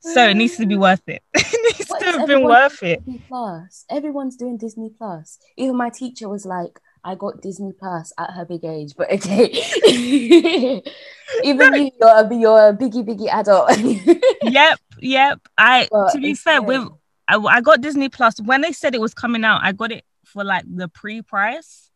So 0.00 0.28
it 0.28 0.34
needs 0.34 0.56
to 0.56 0.66
be 0.66 0.76
worth 0.76 1.08
it. 1.08 1.22
It 1.34 1.78
needs 1.78 1.90
What 1.90 2.00
to 2.00 2.06
have 2.18 2.26
been 2.26 2.44
worth 2.44 2.82
it. 2.82 3.04
Disney 3.04 3.22
Plus. 3.26 3.84
Everyone's 3.90 4.36
doing 4.36 4.56
Disney 4.58 4.90
Plus. 4.90 5.38
Even 5.56 5.76
my 5.76 5.90
teacher 5.90 6.28
was 6.28 6.46
like, 6.46 6.78
I 7.04 7.14
got 7.14 7.40
Disney 7.42 7.72
Plus 7.72 8.12
at 8.18 8.30
her 8.30 8.44
big 8.44 8.64
age, 8.64 8.92
but 8.96 9.10
okay. 9.10 9.46
Even 11.44 11.74
you, 11.74 11.90
you're 12.00 12.08
a, 12.08 12.34
you're 12.34 12.68
a 12.68 12.76
biggie, 12.76 13.04
biggie 13.06 13.32
adult. 13.32 13.70
yep 14.42 14.78
yep. 15.00 15.40
I 15.56 15.88
But 15.90 16.12
to 16.12 16.18
be 16.18 16.34
fair 16.34 16.62
with 16.62 16.88
I, 17.26 17.36
I 17.36 17.60
got 17.60 17.80
disney 17.80 18.08
plus. 18.08 18.40
When 18.40 18.62
they 18.62 18.72
said 18.72 18.94
it 18.94 19.00
was 19.00 19.14
coming 19.14 19.44
out 19.44 19.60
i 19.62 19.72
got 19.72 19.92
it 19.92 20.04
for 20.28 20.44
like 20.44 20.64
the 20.68 20.88
pre-price 20.88 21.90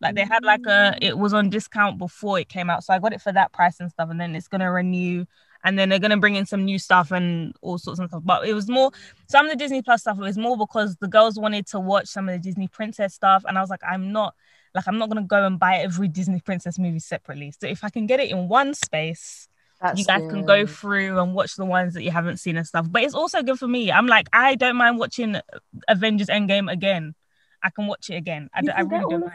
like 0.00 0.14
they 0.14 0.24
had 0.24 0.44
like 0.44 0.66
a 0.66 0.92
mm. 0.92 0.98
it 1.00 1.16
was 1.16 1.32
on 1.32 1.50
discount 1.50 1.98
before 1.98 2.38
it 2.38 2.48
came 2.48 2.70
out 2.70 2.84
so 2.84 2.92
i 2.92 2.98
got 2.98 3.12
it 3.12 3.20
for 3.20 3.32
that 3.32 3.52
price 3.52 3.80
and 3.80 3.90
stuff 3.90 4.10
and 4.10 4.20
then 4.20 4.34
it's 4.34 4.48
gonna 4.48 4.70
renew 4.70 5.24
and 5.64 5.78
then 5.78 5.88
they're 5.88 5.98
gonna 5.98 6.18
bring 6.18 6.36
in 6.36 6.46
some 6.46 6.64
new 6.64 6.78
stuff 6.78 7.10
and 7.10 7.54
all 7.62 7.78
sorts 7.78 7.98
of 7.98 8.08
stuff 8.08 8.22
but 8.24 8.46
it 8.46 8.54
was 8.54 8.68
more 8.68 8.90
some 9.26 9.46
of 9.46 9.52
the 9.52 9.56
disney 9.56 9.82
plus 9.82 10.02
stuff 10.02 10.18
it 10.18 10.22
was 10.22 10.38
more 10.38 10.56
because 10.56 10.96
the 10.96 11.08
girls 11.08 11.38
wanted 11.38 11.66
to 11.66 11.80
watch 11.80 12.06
some 12.06 12.28
of 12.28 12.34
the 12.34 12.38
disney 12.38 12.68
princess 12.68 13.14
stuff 13.14 13.44
and 13.48 13.56
i 13.56 13.60
was 13.60 13.70
like 13.70 13.82
i'm 13.88 14.12
not 14.12 14.34
like 14.74 14.86
i'm 14.86 14.98
not 14.98 15.08
gonna 15.08 15.22
go 15.22 15.46
and 15.46 15.58
buy 15.58 15.76
every 15.76 16.08
disney 16.08 16.40
princess 16.40 16.78
movie 16.78 16.98
separately 16.98 17.52
so 17.58 17.66
if 17.66 17.82
i 17.82 17.88
can 17.88 18.06
get 18.06 18.20
it 18.20 18.30
in 18.30 18.48
one 18.48 18.74
space 18.74 19.48
That's 19.80 19.98
you 19.98 20.04
guys 20.04 20.20
can 20.30 20.44
go 20.44 20.66
through 20.66 21.18
and 21.18 21.34
watch 21.34 21.56
the 21.56 21.64
ones 21.64 21.94
that 21.94 22.02
you 22.02 22.10
haven't 22.10 22.38
seen 22.38 22.56
and 22.56 22.66
stuff. 22.66 22.86
But 22.88 23.02
it's 23.02 23.14
also 23.14 23.42
good 23.42 23.58
for 23.58 23.68
me. 23.68 23.90
I'm 23.90 24.06
like, 24.06 24.28
I 24.32 24.54
don't 24.54 24.76
mind 24.76 24.98
watching 24.98 25.36
Avengers 25.88 26.28
Endgame 26.28 26.72
again. 26.72 27.14
I 27.64 27.70
can 27.70 27.86
watch 27.86 28.10
it 28.10 28.14
again. 28.16 28.48
I, 28.54 28.60
You 28.60 28.66
don't- 28.66 28.76
I 28.78 28.80
really 28.82 29.06
don't 29.10 29.20
mind. 29.20 29.32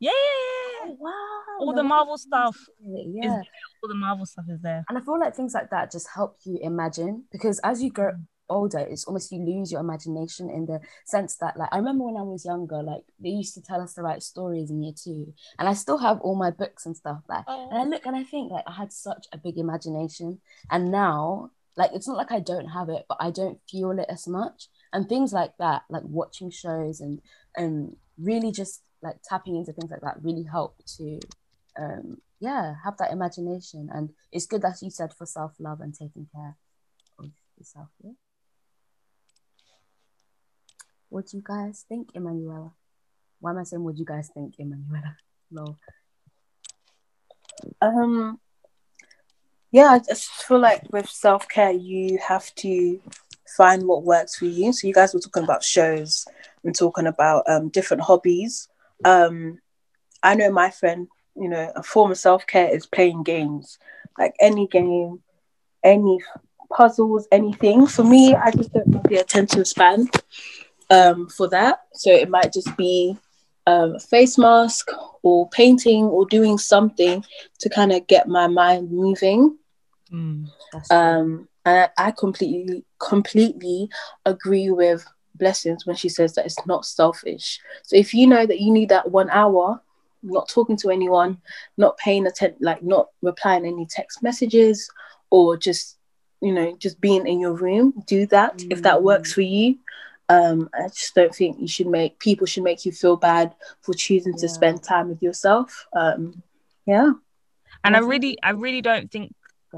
Yeah, 0.00 0.10
yeah, 0.10 0.10
yeah, 0.10 0.90
Oh, 0.90 0.96
wow. 0.98 1.12
All 1.60 1.72
the 1.74 1.84
Marvel 1.84 2.18
stuff 2.18 2.56
amazing. 2.84 3.18
is 3.18 3.24
Yeah. 3.24 3.30
there. 3.36 3.44
All 3.82 3.88
the 3.88 3.94
Marvel 3.94 4.26
stuff 4.26 4.46
is 4.48 4.60
there. 4.62 4.84
And 4.88 4.98
I 4.98 5.00
feel 5.00 5.18
like 5.20 5.36
things 5.36 5.54
like 5.54 5.70
that 5.70 5.92
just 5.92 6.08
help 6.12 6.38
you 6.44 6.58
imagine 6.60 7.24
because 7.30 7.60
as 7.60 7.82
you 7.82 7.90
grow 7.90 8.10
Mm. 8.12 8.26
older, 8.48 8.78
it's 8.80 9.04
almost 9.04 9.30
you 9.30 9.38
lose 9.44 9.70
your 9.70 9.80
imagination 9.80 10.50
in 10.50 10.66
the 10.66 10.80
sense 11.04 11.36
that, 11.36 11.56
like, 11.56 11.68
I 11.72 11.76
remember 11.76 12.04
when 12.04 12.16
I 12.16 12.22
was 12.22 12.44
younger, 12.44 12.82
like, 12.82 13.04
they 13.20 13.28
used 13.30 13.54
to 13.54 13.62
tell 13.62 13.80
us 13.80 13.94
to 13.94 14.02
write 14.02 14.22
stories 14.24 14.70
in 14.70 14.82
year 14.82 14.92
two, 14.92 15.32
and 15.58 15.68
I 15.68 15.74
still 15.74 15.98
have 15.98 16.20
all 16.20 16.34
my 16.34 16.50
books 16.50 16.84
and 16.84 16.96
stuff. 16.96 17.20
Like, 17.28 17.44
and 17.46 17.78
I 17.78 17.84
look 17.84 18.04
and 18.04 18.16
I 18.16 18.24
think, 18.24 18.50
like, 18.50 18.64
I 18.66 18.72
had 18.72 18.92
such 18.92 19.26
a 19.32 19.38
big 19.38 19.56
imagination, 19.58 20.40
and 20.70 20.90
now, 20.90 21.50
like, 21.76 21.92
it's 21.94 22.08
not 22.08 22.16
like 22.16 22.32
I 22.32 22.40
don't 22.40 22.68
have 22.70 22.88
it, 22.88 23.06
but 23.08 23.18
I 23.20 23.30
don't 23.30 23.58
feel 23.70 23.92
it 23.98 24.06
as 24.10 24.26
much. 24.26 24.68
And 24.92 25.08
things 25.08 25.32
like 25.32 25.56
that, 25.58 25.82
like 25.88 26.02
watching 26.04 26.50
shows 26.50 27.00
and 27.00 27.20
and 27.56 27.96
really 28.18 28.52
just 28.52 28.82
like 29.02 29.16
tapping 29.22 29.56
into 29.56 29.72
things 29.72 29.90
like 29.90 30.02
that, 30.02 30.22
really 30.22 30.44
help 30.44 30.76
to 30.98 31.20
um 31.78 32.18
yeah 32.40 32.74
have 32.84 32.96
that 32.98 33.12
imagination. 33.12 33.88
And 33.92 34.10
it's 34.30 34.46
good 34.46 34.62
that 34.62 34.82
you 34.82 34.90
said 34.90 35.12
for 35.14 35.26
self-love 35.26 35.80
and 35.80 35.94
taking 35.94 36.28
care 36.34 36.56
of 37.18 37.30
yourself 37.58 37.88
yeah. 38.02 38.12
What 41.08 41.26
do 41.26 41.36
you 41.36 41.42
guys 41.44 41.84
think 41.88 42.10
emanuela? 42.14 42.72
Why 43.40 43.50
am 43.50 43.58
i 43.58 43.64
saying 43.64 43.84
what 43.84 43.94
do 43.94 44.00
you 44.00 44.06
guys 44.06 44.30
think 44.32 44.54
emanuela? 44.58 45.16
No 45.54 45.76
Um, 47.80 48.40
yeah, 49.70 49.86
I 49.86 49.98
just 49.98 50.28
feel 50.30 50.58
like 50.58 50.82
with 50.92 51.08
self 51.08 51.48
care, 51.48 51.72
you 51.72 52.18
have 52.26 52.54
to 52.56 53.00
find 53.56 53.86
what 53.86 54.04
works 54.04 54.36
for 54.36 54.46
you. 54.46 54.72
So 54.72 54.86
you 54.86 54.94
guys 54.94 55.14
were 55.14 55.20
talking 55.20 55.44
about 55.44 55.64
shows 55.64 56.26
and 56.64 56.74
talking 56.74 57.06
about 57.06 57.44
um 57.48 57.68
different 57.68 58.02
hobbies. 58.02 58.68
Um, 59.04 59.58
I 60.22 60.34
know 60.34 60.50
my 60.50 60.70
friend, 60.70 61.08
you 61.36 61.48
know, 61.48 61.72
a 61.74 61.82
form 61.82 62.10
of 62.10 62.18
self 62.18 62.46
care 62.46 62.74
is 62.74 62.86
playing 62.86 63.24
games, 63.24 63.78
like 64.18 64.34
any 64.40 64.66
game, 64.68 65.22
any 65.82 66.18
puzzles, 66.74 67.26
anything. 67.32 67.86
For 67.86 68.04
me, 68.04 68.34
I 68.34 68.50
just 68.50 68.72
don't 68.72 68.92
have 68.94 69.04
the 69.04 69.16
attention 69.16 69.64
span 69.64 70.08
um 70.90 71.28
for 71.28 71.48
that. 71.48 71.80
So 71.94 72.10
it 72.10 72.28
might 72.28 72.52
just 72.52 72.76
be 72.76 73.16
um, 73.66 73.94
a 73.96 74.00
face 74.00 74.38
mask 74.38 74.90
or 75.22 75.48
painting 75.50 76.04
or 76.04 76.26
doing 76.26 76.58
something 76.58 77.24
to 77.60 77.68
kind 77.68 77.92
of 77.92 78.06
get 78.06 78.28
my 78.28 78.46
mind 78.46 78.90
moving. 78.90 79.56
Mm. 80.12 80.48
Um, 80.90 81.48
and 81.64 81.90
I 81.96 82.10
completely, 82.10 82.84
completely 82.98 83.88
agree 84.24 84.70
with 84.70 85.06
Blessings 85.34 85.86
when 85.86 85.96
she 85.96 86.08
says 86.08 86.34
that 86.34 86.46
it's 86.46 86.66
not 86.66 86.84
selfish. 86.84 87.60
So 87.84 87.96
if 87.96 88.12
you 88.12 88.26
know 88.26 88.46
that 88.46 88.60
you 88.60 88.72
need 88.72 88.90
that 88.90 89.10
one 89.10 89.30
hour, 89.30 89.80
not 90.22 90.48
talking 90.48 90.76
to 90.78 90.90
anyone, 90.90 91.38
not 91.76 91.96
paying 91.98 92.26
attention, 92.26 92.58
like 92.60 92.82
not 92.82 93.08
replying 93.22 93.66
any 93.66 93.86
text 93.86 94.22
messages, 94.22 94.88
or 95.30 95.56
just 95.56 95.98
you 96.40 96.52
know 96.52 96.76
just 96.76 97.00
being 97.00 97.26
in 97.26 97.40
your 97.40 97.54
room, 97.54 98.02
do 98.06 98.26
that 98.26 98.62
if 98.70 98.82
that 98.82 99.02
works 99.02 99.32
for 99.32 99.40
you. 99.40 99.78
Um, 100.28 100.70
I 100.74 100.88
just 100.88 101.14
don't 101.14 101.34
think 101.34 101.60
you 101.60 101.68
should 101.68 101.88
make 101.88 102.18
people 102.18 102.46
should 102.46 102.62
make 102.62 102.84
you 102.86 102.92
feel 102.92 103.16
bad 103.16 103.54
for 103.80 103.94
choosing 103.94 104.36
to 104.38 104.48
spend 104.48 104.82
time 104.82 105.08
with 105.08 105.22
yourself. 105.22 105.86
Um, 105.94 106.42
yeah. 106.86 107.12
And 107.84 107.96
I 107.96 108.00
really, 108.00 108.38
I 108.42 108.50
really 108.50 108.80
don't 108.80 109.10
think 109.10 109.34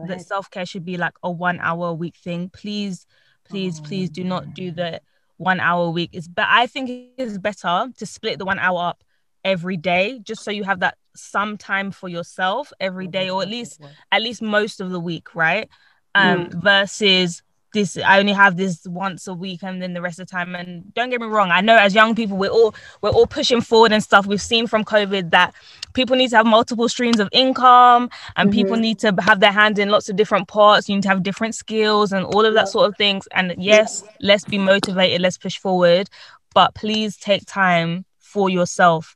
that 0.06 0.22
self 0.22 0.50
care 0.50 0.66
should 0.66 0.84
be 0.84 0.96
like 0.96 1.14
a 1.22 1.30
one 1.30 1.60
hour 1.60 1.88
a 1.88 1.94
week 1.94 2.16
thing. 2.16 2.50
Please, 2.50 3.06
please, 3.44 3.80
please 3.80 4.10
do 4.10 4.24
not 4.24 4.54
do 4.54 4.70
the 4.70 5.00
one 5.36 5.60
hour 5.60 5.86
a 5.86 5.90
week. 5.90 6.10
It's 6.12 6.28
but 6.28 6.46
I 6.48 6.66
think 6.66 6.90
it's 7.16 7.38
better 7.38 7.86
to 7.96 8.06
split 8.06 8.38
the 8.38 8.44
one 8.44 8.58
hour 8.58 8.80
up 8.80 9.04
every 9.44 9.76
day, 9.76 10.20
just 10.22 10.42
so 10.42 10.50
you 10.50 10.64
have 10.64 10.80
that 10.80 10.96
some 11.14 11.56
time 11.56 11.90
for 11.90 12.08
yourself 12.08 12.72
every 12.80 13.06
day, 13.06 13.30
or 13.30 13.42
at 13.42 13.48
least 13.48 13.80
at 14.10 14.22
least 14.22 14.42
most 14.42 14.80
of 14.80 14.90
the 14.90 15.00
week, 15.00 15.34
right? 15.34 15.68
Um, 16.14 16.48
versus 16.50 17.42
this 17.74 17.98
I 17.98 18.18
only 18.18 18.32
have 18.32 18.56
this 18.56 18.86
once 18.86 19.26
a 19.26 19.34
week 19.34 19.62
and 19.62 19.82
then 19.82 19.92
the 19.92 20.00
rest 20.00 20.18
of 20.18 20.26
the 20.26 20.30
time. 20.30 20.54
And 20.54 20.94
don't 20.94 21.10
get 21.10 21.20
me 21.20 21.26
wrong 21.26 21.50
I 21.50 21.60
know 21.60 21.76
as 21.76 21.94
young 21.94 22.14
people 22.14 22.38
we're 22.38 22.50
all 22.50 22.74
we're 23.02 23.10
all 23.10 23.26
pushing 23.26 23.60
forward 23.60 23.92
and 23.92 24.02
stuff. 24.02 24.26
We've 24.26 24.40
seen 24.40 24.66
from 24.66 24.84
covid 24.84 25.30
that 25.30 25.52
people 25.92 26.16
need 26.16 26.30
to 26.30 26.36
have 26.36 26.46
multiple 26.46 26.88
streams 26.88 27.20
of 27.20 27.28
income 27.32 28.08
and 28.36 28.48
mm-hmm. 28.48 28.58
people 28.58 28.76
need 28.76 28.98
to 29.00 29.14
have 29.20 29.40
their 29.40 29.52
hand 29.52 29.78
in 29.78 29.90
lots 29.90 30.08
of 30.08 30.16
different 30.16 30.48
parts. 30.48 30.88
You 30.88 30.94
need 30.94 31.02
to 31.02 31.08
have 31.10 31.22
different 31.22 31.54
skills 31.54 32.12
and 32.12 32.24
all 32.24 32.46
of 32.46 32.54
that 32.54 32.68
sort 32.68 32.88
of 32.88 32.96
things. 32.96 33.28
And 33.32 33.54
yes 33.58 34.02
let's 34.20 34.44
be 34.44 34.56
motivated 34.56 35.20
let's 35.20 35.36
push 35.36 35.58
forward 35.58 36.08
but 36.54 36.74
please 36.74 37.16
take 37.18 37.44
time 37.44 38.06
for 38.18 38.48
yourself 38.48 39.14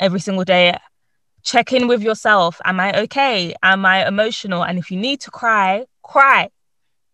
every 0.00 0.20
single 0.20 0.44
day. 0.44 0.78
Check 1.42 1.72
in 1.72 1.86
with 1.86 2.02
yourself. 2.02 2.60
Am 2.64 2.80
i 2.80 3.00
okay? 3.02 3.54
Am 3.62 3.84
i 3.84 4.06
emotional? 4.06 4.64
And 4.64 4.78
if 4.78 4.90
you 4.90 4.96
need 4.96 5.20
to 5.20 5.30
cry 5.30 5.84
cry 6.02 6.50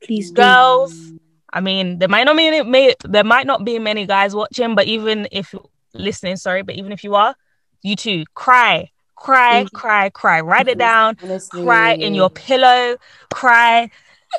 Please, 0.03 0.31
girls. 0.31 0.95
Do. 0.95 1.19
I 1.53 1.61
mean, 1.61 1.99
there 1.99 2.09
might 2.09 2.25
not 2.25 2.37
be 2.37 2.47
any, 2.47 2.63
may, 2.63 2.95
there 3.05 3.25
might 3.25 3.47
not 3.47 3.65
be 3.65 3.79
many 3.79 4.07
guys 4.07 4.35
watching, 4.35 4.75
but 4.75 4.87
even 4.87 5.29
if 5.31 5.55
listening, 5.93 6.37
sorry, 6.37 6.63
but 6.63 6.77
even 6.77 6.93
if 6.93 7.05
you 7.05 7.15
are, 7.15 7.35
you 7.83 7.97
too 7.97 8.25
cry, 8.35 8.91
cry, 9.17 9.65
mm-hmm. 9.65 9.77
cry, 9.77 10.09
cry. 10.11 10.41
Write 10.41 10.69
it 10.69 10.79
down. 10.79 11.17
Honestly. 11.23 11.63
Cry 11.63 11.93
in 11.93 12.15
your 12.15 12.31
pillow. 12.31 12.97
Cry 13.33 13.91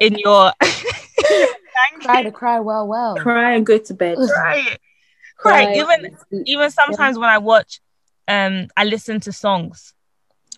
in 0.02 0.16
your. 0.18 0.52
cry 2.02 2.24
to 2.24 2.32
cry 2.32 2.60
well, 2.60 2.88
well. 2.88 3.16
Cry 3.16 3.54
and 3.54 3.66
go 3.66 3.78
to 3.78 3.94
bed. 3.94 4.18
Cry. 4.18 4.78
Cry. 5.38 5.74
Even 5.76 6.18
even 6.46 6.72
sometimes 6.72 7.18
yeah. 7.18 7.22
when 7.22 7.30
I 7.30 7.38
watch, 7.38 7.82
um, 8.28 8.68
I 8.78 8.86
listen 8.86 9.20
to 9.22 9.32
songs, 9.32 9.94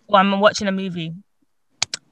or 0.06 0.18
I'm 0.18 0.40
watching 0.40 0.68
a 0.68 0.72
movie. 0.72 1.14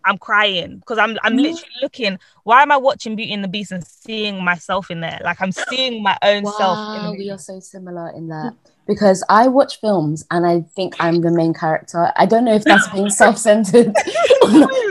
I'm 0.04 0.18
crying 0.18 0.78
because 0.78 0.98
I'm 0.98 1.18
I'm 1.22 1.36
literally 1.36 1.74
looking. 1.82 2.18
Why 2.44 2.62
am 2.62 2.70
I 2.70 2.76
watching 2.76 3.16
Beauty 3.16 3.32
and 3.32 3.42
the 3.42 3.48
Beast 3.48 3.72
and 3.72 3.86
seeing 3.86 4.42
myself 4.44 4.90
in 4.90 5.00
there? 5.00 5.20
Like 5.24 5.40
I'm 5.40 5.52
seeing 5.52 6.02
my 6.02 6.18
own 6.22 6.44
wow, 6.44 6.50
self. 6.52 6.78
In 6.94 7.18
we 7.18 7.30
are 7.30 7.38
so 7.38 7.60
similar 7.60 8.10
in 8.10 8.28
that 8.28 8.54
because 8.86 9.24
I 9.28 9.48
watch 9.48 9.80
films 9.80 10.24
and 10.30 10.46
I 10.46 10.62
think 10.74 10.94
I'm 11.00 11.20
the 11.20 11.30
main 11.30 11.54
character. 11.54 12.12
I 12.16 12.26
don't 12.26 12.44
know 12.44 12.54
if 12.54 12.64
that's 12.64 12.88
being 12.90 13.10
self-centered. 13.22 13.94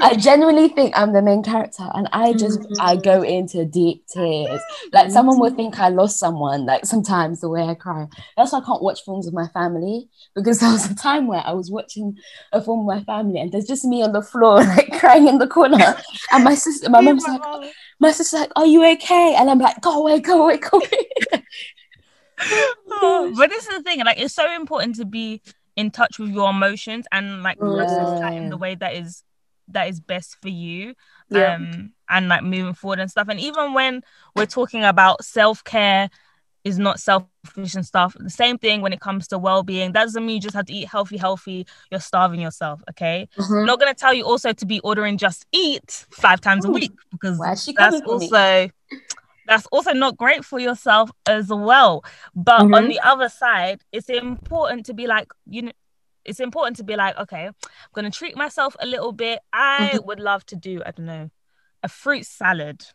I 0.02 0.16
genuinely 0.20 0.70
think 0.70 0.98
I'm 0.98 1.14
the 1.14 1.22
main 1.22 1.44
character 1.44 1.88
and 1.94 2.10
I 2.12 2.34
just 2.34 2.60
mm-hmm. 2.60 2.82
I 2.82 2.96
go 2.96 3.22
into 3.22 3.66
deep 3.66 4.06
tears. 4.08 4.62
Like 4.92 5.12
someone 5.12 5.40
would 5.40 5.56
think 5.56 5.80
I 5.80 5.90
lost 5.90 6.20
someone, 6.20 6.66
like 6.66 6.86
sometimes 6.86 7.42
the 7.42 7.50
way 7.50 7.64
I 7.64 7.76
cry. 7.76 8.08
That's 8.36 8.52
why 8.52 8.60
I 8.60 8.66
can't 8.66 8.82
watch 8.82 9.04
films 9.04 9.26
with 9.26 9.34
my 9.34 9.48
family 9.50 10.10
because 10.36 10.60
there 10.62 10.72
was 10.72 10.90
a 10.90 10.96
time 10.96 11.28
where 11.28 11.44
I 11.46 11.52
was 11.54 11.70
watching 11.70 12.18
a 12.52 12.62
film 12.62 12.86
with 12.86 12.98
my 12.98 13.04
family 13.04 13.40
and 13.40 13.52
there's 13.52 13.68
just 13.68 13.86
me 13.86 14.02
on 14.02 14.14
the 14.14 14.22
floor 14.22 14.64
like 14.64 15.00
crying 15.00 15.28
in 15.28 15.38
the 15.38 15.48
corner. 15.48 15.96
And 16.32 16.44
my 16.44 16.56
sister 16.56 16.90
my 16.90 17.02
mom's 17.02 17.28
like 17.28 17.42
my 18.00 18.12
sister's 18.12 18.42
like, 18.42 18.52
Are 18.56 18.66
you 18.66 18.86
okay? 18.94 19.36
And 19.38 19.50
I'm 19.50 19.60
like, 19.60 19.82
go 19.82 20.02
away, 20.02 20.20
go 20.20 20.44
away, 20.44 20.58
go 20.58 20.78
away. 20.78 21.43
Oh, 22.92 23.34
but 23.36 23.50
this 23.50 23.68
is 23.68 23.78
the 23.78 23.84
thing, 23.84 24.04
like 24.04 24.20
it's 24.20 24.34
so 24.34 24.54
important 24.54 24.96
to 24.96 25.06
be 25.06 25.42
in 25.76 25.90
touch 25.92 26.20
with 26.20 26.30
your 26.30 26.50
emotions 26.50 27.06
and 27.12 27.42
like 27.42 27.58
process 27.58 28.20
that 28.20 28.34
in 28.34 28.50
the 28.50 28.58
way 28.58 28.76
that 28.76 28.94
is 28.96 29.24
that 29.70 29.88
is 29.90 30.00
best 30.00 30.38
for 30.42 30.50
you. 30.50 30.94
Yeah. 31.30 31.56
Um 31.56 31.94
and 32.10 32.28
like 32.28 32.44
moving 32.44 32.74
forward 32.74 33.00
and 33.00 33.10
stuff. 33.10 33.28
And 33.30 33.40
even 33.40 33.74
when 33.74 34.04
we're 34.36 34.46
talking 34.46 34.84
about 34.84 35.24
self-care 35.24 36.10
is 36.64 36.80
not 36.80 37.00
selfish 37.00 37.76
and 37.76 37.86
stuff. 37.86 38.16
The 38.18 38.30
same 38.30 38.58
thing 38.58 38.82
when 38.82 38.94
it 38.94 39.02
comes 39.02 39.28
to 39.30 39.38
well-being. 39.38 39.92
That 39.92 40.04
doesn't 40.04 40.26
mean 40.26 40.36
you 40.36 40.42
just 40.42 40.56
have 40.56 40.68
to 40.68 40.74
eat 40.74 40.88
healthy, 40.88 41.18
healthy. 41.18 41.68
You're 41.92 42.00
starving 42.00 42.40
yourself. 42.40 42.82
Okay. 42.92 43.28
Mm-hmm. 43.38 43.54
I'm 43.54 43.66
not 43.66 43.80
gonna 43.80 43.94
tell 43.94 44.14
you 44.14 44.24
also 44.26 44.54
to 44.54 44.66
be 44.66 44.80
ordering 44.82 45.18
just 45.18 45.46
eat 45.52 46.06
five 46.12 46.40
times 46.40 46.66
a 46.66 46.72
week 46.72 46.94
because 47.12 47.38
that's 47.40 48.02
also 48.06 48.70
that's 49.48 49.66
also 49.68 49.94
not 49.94 50.18
great 50.18 50.46
for 50.46 50.60
yourself 50.60 51.12
as 51.26 51.50
well. 51.50 52.04
But 52.36 52.62
mm-hmm. 52.62 52.74
on 52.74 52.88
the 52.88 53.00
other 53.00 53.30
side, 53.30 53.82
it's 53.92 54.10
important 54.10 54.86
to 54.88 54.94
be 54.94 55.08
like, 55.08 55.32
you 55.50 55.64
know, 55.64 55.72
it's 56.26 56.40
important 56.40 56.78
to 56.78 56.84
be 56.84 56.96
like, 56.96 57.18
okay, 57.18 57.48
I'm 57.48 57.54
gonna 57.94 58.12
treat 58.12 58.38
myself 58.38 58.76
a 58.80 58.86
little 58.86 59.12
bit. 59.12 59.40
I 59.52 59.92
mm-hmm. 59.94 60.06
would 60.08 60.20
love 60.20 60.46
to 60.48 60.56
do, 60.56 60.82
I 60.86 60.92
don't 60.92 61.06
know, 61.06 61.30
a 61.82 61.90
fruit 61.90 62.26
salad. 62.26 62.86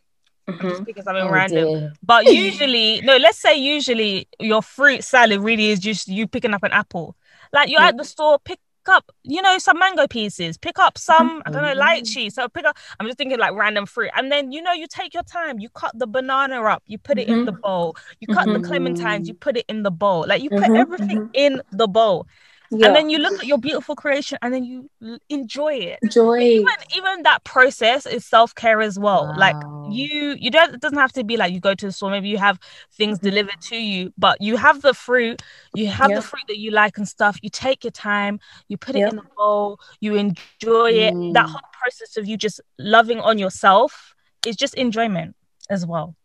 Mm-hmm. 0.48 0.68
Just 0.68 0.84
because 0.84 1.04
something 1.04 1.24
oh, 1.24 1.30
random. 1.30 1.74
Dear. 1.74 1.92
But 2.02 2.24
usually, 2.32 3.02
no, 3.02 3.18
let's 3.18 3.38
say 3.38 3.56
usually 3.56 4.28
your 4.40 4.62
fruit 4.62 5.04
salad 5.04 5.40
really 5.40 5.66
is 5.70 5.78
just 5.78 6.08
you 6.08 6.26
picking 6.26 6.54
up 6.54 6.62
an 6.62 6.72
apple. 6.72 7.16
Like 7.52 7.68
you're 7.68 7.82
at 7.82 7.96
the 7.96 8.04
store, 8.04 8.38
pick 8.38 8.58
up, 8.88 9.10
you 9.22 9.40
know, 9.42 9.58
some 9.58 9.78
mango 9.78 10.06
pieces, 10.06 10.56
pick 10.56 10.78
up 10.78 10.98
some, 10.98 11.42
I 11.46 11.50
don't 11.50 11.62
know, 11.62 11.74
lychee. 11.74 12.32
So 12.32 12.48
pick 12.48 12.64
up, 12.64 12.76
I'm 12.98 13.06
just 13.06 13.18
thinking 13.18 13.38
like 13.38 13.54
random 13.54 13.86
fruit. 13.86 14.10
And 14.16 14.30
then, 14.32 14.52
you 14.52 14.62
know, 14.62 14.72
you 14.72 14.86
take 14.86 15.14
your 15.14 15.22
time, 15.22 15.58
you 15.58 15.68
cut 15.68 15.98
the 15.98 16.06
banana 16.06 16.62
up, 16.62 16.82
you 16.86 16.98
put 16.98 17.18
it 17.18 17.28
mm-hmm. 17.28 17.40
in 17.40 17.44
the 17.44 17.52
bowl, 17.52 17.96
you 18.20 18.32
cut 18.34 18.48
mm-hmm. 18.48 18.62
the 18.62 18.68
clementines, 18.68 19.26
you 19.26 19.34
put 19.34 19.56
it 19.56 19.64
in 19.68 19.82
the 19.82 19.90
bowl. 19.90 20.24
Like 20.26 20.42
you 20.42 20.50
put 20.50 20.62
mm-hmm. 20.62 20.76
everything 20.76 21.18
mm-hmm. 21.18 21.30
in 21.34 21.62
the 21.72 21.88
bowl. 21.88 22.26
Yeah. 22.70 22.88
And 22.88 22.96
then 22.96 23.08
you 23.08 23.18
look 23.18 23.38
at 23.38 23.46
your 23.46 23.58
beautiful 23.58 23.96
creation 23.96 24.38
and 24.42 24.52
then 24.52 24.64
you 24.64 24.90
enjoy 25.30 25.74
it. 25.74 25.98
Enjoy 26.02 26.38
even 26.38 26.74
even 26.94 27.22
that 27.22 27.44
process 27.44 28.04
is 28.04 28.26
self-care 28.26 28.80
as 28.82 28.98
well. 28.98 29.26
Wow. 29.26 29.36
Like 29.38 29.56
you 29.90 30.36
you 30.38 30.50
don't 30.50 30.74
it 30.74 30.80
doesn't 30.80 30.98
have 30.98 31.12
to 31.12 31.24
be 31.24 31.36
like 31.36 31.52
you 31.52 31.60
go 31.60 31.74
to 31.74 31.86
the 31.86 31.92
store, 31.92 32.10
maybe 32.10 32.28
you 32.28 32.36
have 32.38 32.58
things 32.92 33.18
delivered 33.18 33.60
to 33.62 33.76
you, 33.76 34.12
but 34.18 34.40
you 34.40 34.56
have 34.56 34.82
the 34.82 34.92
fruit, 34.92 35.40
you 35.74 35.86
have 35.86 36.10
yep. 36.10 36.20
the 36.20 36.26
fruit 36.26 36.44
that 36.48 36.58
you 36.58 36.70
like 36.70 36.98
and 36.98 37.08
stuff. 37.08 37.38
You 37.42 37.48
take 37.48 37.84
your 37.84 37.90
time, 37.90 38.38
you 38.68 38.76
put 38.76 38.96
it 38.96 39.00
yep. 39.00 39.10
in 39.10 39.16
the 39.16 39.26
bowl, 39.36 39.80
you 40.00 40.16
enjoy 40.16 40.90
it. 40.90 41.14
Mm. 41.14 41.32
That 41.32 41.48
whole 41.48 41.60
process 41.72 42.16
of 42.18 42.26
you 42.26 42.36
just 42.36 42.60
loving 42.78 43.20
on 43.20 43.38
yourself 43.38 44.14
is 44.46 44.56
just 44.56 44.74
enjoyment 44.74 45.34
as 45.70 45.86
well. 45.86 46.16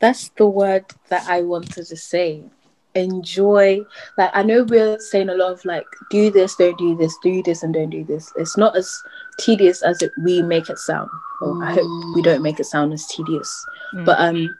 That's 0.00 0.30
the 0.30 0.46
word 0.46 0.86
that 1.10 1.28
I 1.28 1.42
wanted 1.42 1.86
to 1.86 1.96
say 1.96 2.42
enjoy 2.94 3.84
like 4.18 4.30
i 4.34 4.42
know 4.42 4.64
we're 4.64 4.98
saying 4.98 5.28
a 5.28 5.34
lot 5.34 5.52
of 5.52 5.64
like 5.64 5.86
do 6.10 6.30
this 6.30 6.56
don't 6.56 6.76
do 6.78 6.96
this 6.96 7.16
do 7.22 7.42
this 7.42 7.62
and 7.62 7.74
don't 7.74 7.90
do 7.90 8.04
this. 8.04 8.32
It's 8.36 8.56
not 8.56 8.76
as 8.76 9.02
tedious 9.38 9.82
as 9.82 10.02
it, 10.02 10.12
we 10.22 10.42
make 10.42 10.68
it 10.68 10.78
sound. 10.78 11.08
Well 11.40 11.54
mm. 11.54 11.66
i 11.66 11.72
hope 11.72 12.14
we 12.14 12.22
don't 12.22 12.42
make 12.42 12.60
it 12.60 12.64
sound 12.64 12.92
as 12.92 13.06
tedious. 13.06 13.64
Mm. 13.94 14.04
but 14.04 14.20
um 14.20 14.56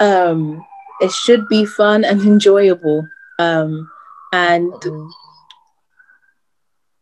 um 0.00 0.66
it 1.00 1.12
should 1.12 1.46
be 1.48 1.64
fun 1.64 2.04
and 2.04 2.20
enjoyable. 2.32 3.06
Um 3.38 3.90
and 4.32 4.72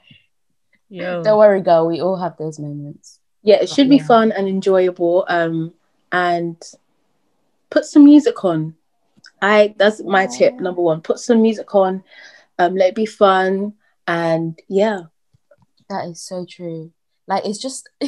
don't 1.23 1.37
worry 1.37 1.61
girl. 1.61 1.87
We 1.87 2.01
all 2.01 2.15
have 2.17 2.37
those 2.37 2.59
moments. 2.59 3.19
Yeah 3.43 3.57
it 3.61 3.69
should 3.69 3.89
be 3.89 3.99
fun 3.99 4.31
and 4.31 4.47
enjoyable. 4.47 5.25
Um 5.27 5.73
and 6.11 6.61
put 7.69 7.85
some 7.85 8.03
music 8.03 8.43
on. 8.43 8.75
I 9.41 9.75
that's 9.77 10.03
my 10.03 10.27
tip 10.27 10.55
number 10.59 10.81
one. 10.81 11.01
Put 11.01 11.19
some 11.19 11.41
music 11.41 11.73
on, 11.75 12.03
um, 12.59 12.75
let 12.75 12.89
it 12.89 12.95
be 12.95 13.05
fun, 13.05 13.73
and 14.07 14.59
yeah. 14.67 15.01
That 15.89 16.07
is 16.07 16.21
so 16.21 16.45
true. 16.49 16.91
Like 17.27 17.45
it's 17.45 17.59
just 17.59 17.89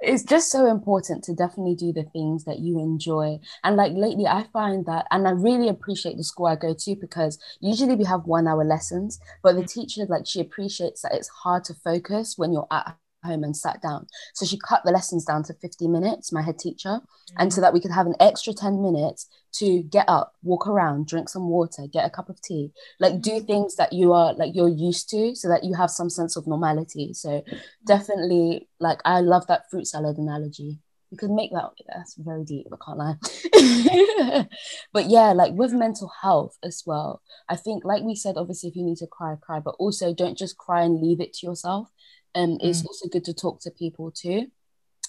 it's 0.00 0.24
just 0.24 0.50
so 0.50 0.66
important 0.66 1.22
to 1.24 1.34
definitely 1.34 1.74
do 1.74 1.92
the 1.92 2.04
things 2.04 2.44
that 2.44 2.60
you 2.60 2.78
enjoy. 2.78 3.40
And 3.62 3.76
like 3.76 3.92
lately 3.94 4.26
I 4.26 4.46
find 4.52 4.86
that 4.86 5.06
and 5.10 5.28
I 5.28 5.32
really 5.32 5.68
appreciate 5.68 6.16
the 6.16 6.24
school 6.24 6.46
I 6.46 6.56
go 6.56 6.74
to 6.74 6.96
because 6.96 7.38
usually 7.60 7.94
we 7.94 8.04
have 8.04 8.24
one 8.24 8.48
hour 8.48 8.64
lessons, 8.64 9.20
but 9.42 9.56
the 9.56 9.64
teacher 9.64 10.06
like 10.08 10.26
she 10.26 10.40
appreciates 10.40 11.02
that 11.02 11.12
it's 11.12 11.28
hard 11.28 11.64
to 11.64 11.74
focus 11.74 12.38
when 12.38 12.52
you're 12.54 12.66
at 12.70 12.96
home 13.24 13.44
and 13.44 13.56
sat 13.56 13.80
down. 13.82 14.06
So 14.34 14.46
she 14.46 14.58
cut 14.58 14.82
the 14.84 14.92
lessons 14.92 15.24
down 15.24 15.42
to 15.44 15.54
50 15.54 15.88
minutes, 15.88 16.32
my 16.32 16.42
head 16.42 16.58
teacher, 16.58 16.88
mm-hmm. 16.88 17.36
and 17.38 17.52
so 17.52 17.60
that 17.60 17.72
we 17.72 17.80
could 17.80 17.90
have 17.90 18.06
an 18.06 18.14
extra 18.20 18.52
10 18.52 18.82
minutes 18.82 19.28
to 19.54 19.82
get 19.84 20.04
up, 20.08 20.34
walk 20.42 20.66
around, 20.66 21.06
drink 21.06 21.28
some 21.28 21.48
water, 21.48 21.86
get 21.92 22.06
a 22.06 22.10
cup 22.10 22.28
of 22.28 22.40
tea, 22.42 22.70
like 23.00 23.20
do 23.20 23.32
mm-hmm. 23.32 23.46
things 23.46 23.76
that 23.76 23.92
you 23.92 24.12
are 24.12 24.34
like 24.34 24.54
you're 24.54 24.68
used 24.68 25.08
to 25.10 25.34
so 25.34 25.48
that 25.48 25.64
you 25.64 25.74
have 25.74 25.90
some 25.90 26.10
sense 26.10 26.36
of 26.36 26.46
normality. 26.46 27.12
So 27.14 27.28
mm-hmm. 27.28 27.56
definitely 27.86 28.68
like 28.78 29.00
I 29.04 29.20
love 29.20 29.46
that 29.48 29.70
fruit 29.70 29.86
salad 29.86 30.18
analogy. 30.18 30.78
You 31.10 31.16
could 31.16 31.30
make 31.30 31.52
that 31.52 31.70
that's 31.88 32.16
very 32.18 32.44
deep, 32.44 32.66
I 32.70 32.76
can't 32.84 32.98
lie. 32.98 34.46
but 34.92 35.06
yeah, 35.06 35.32
like 35.32 35.54
with 35.54 35.72
mental 35.72 36.12
health 36.20 36.58
as 36.62 36.82
well. 36.84 37.22
I 37.48 37.56
think 37.56 37.82
like 37.82 38.02
we 38.02 38.14
said, 38.14 38.36
obviously 38.36 38.68
if 38.68 38.76
you 38.76 38.84
need 38.84 38.98
to 38.98 39.06
cry, 39.06 39.34
cry, 39.40 39.58
but 39.58 39.76
also 39.78 40.12
don't 40.12 40.36
just 40.36 40.58
cry 40.58 40.82
and 40.82 41.00
leave 41.00 41.20
it 41.20 41.32
to 41.34 41.46
yourself 41.46 41.90
um, 42.34 42.58
it's 42.60 42.82
mm. 42.82 42.86
also 42.86 43.08
good 43.08 43.24
to 43.24 43.34
talk 43.34 43.60
to 43.62 43.70
people 43.70 44.10
too. 44.10 44.46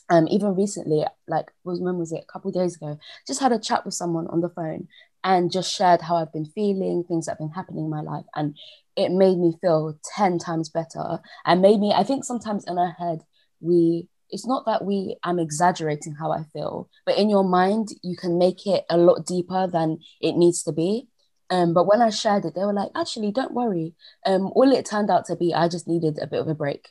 Um, 0.10 0.28
even 0.28 0.56
recently, 0.56 1.06
like 1.28 1.52
was 1.64 1.80
when 1.80 1.98
was 1.98 2.12
it? 2.12 2.26
A 2.28 2.32
couple 2.32 2.52
days 2.52 2.76
ago, 2.76 2.98
just 3.28 3.40
had 3.40 3.52
a 3.52 3.60
chat 3.60 3.86
with 3.86 3.94
someone 3.94 4.28
on 4.28 4.42
the 4.42 4.50
phone 4.50 4.88
and 5.24 5.52
just 5.52 5.74
shared 5.74 6.02
how 6.02 6.16
I've 6.16 6.34
been 6.34 6.46
feeling, 6.46 7.04
things 7.04 7.26
that 7.26 7.34
have 7.34 7.40
been 7.40 7.52
happening 7.52 7.86
in 7.86 7.90
my 7.90 8.02
life, 8.02 8.26
and 8.36 8.58
it 8.96 9.12
made 9.12 9.38
me 9.38 9.54
feel 9.62 10.00
ten 10.16 10.40
times 10.40 10.70
better. 10.70 11.20
And 11.46 11.62
made 11.62 11.80
me, 11.80 11.94
I 11.96 12.04
think 12.04 12.24
sometimes 12.24 12.66
in 12.68 12.78
our 12.78 12.92
head 12.92 13.22
we 13.60 14.08
it's 14.30 14.46
not 14.46 14.66
that 14.66 14.86
we 14.86 15.16
i'm 15.24 15.40
exaggerating 15.40 16.14
how 16.14 16.32
i 16.32 16.44
feel 16.54 16.90
but 17.06 17.18
in 17.18 17.30
your 17.30 17.44
mind 17.44 17.90
you 18.04 18.16
can 18.16 18.38
make 18.38 18.66
it 18.66 18.86
a 18.90 18.98
lot 18.98 19.26
deeper 19.26 19.68
than 19.68 19.98
it 20.22 20.34
needs 20.34 20.64
to 20.64 20.72
be 20.72 21.08
um, 21.50 21.74
but 21.74 21.88
when 21.88 22.02
i 22.02 22.10
shared 22.10 22.46
it 22.46 22.56
they 22.56 22.62
were 22.62 22.74
like 22.74 22.92
actually 22.96 23.32
don't 23.32 23.54
worry 23.54 23.94
um, 24.26 24.48
all 24.56 24.72
it 24.72 24.86
turned 24.86 25.10
out 25.10 25.26
to 25.26 25.36
be 25.36 25.54
i 25.54 25.68
just 25.68 25.88
needed 25.88 26.20
a 26.22 26.28
bit 26.28 26.40
of 26.40 26.48
a 26.48 26.56
break 26.56 26.90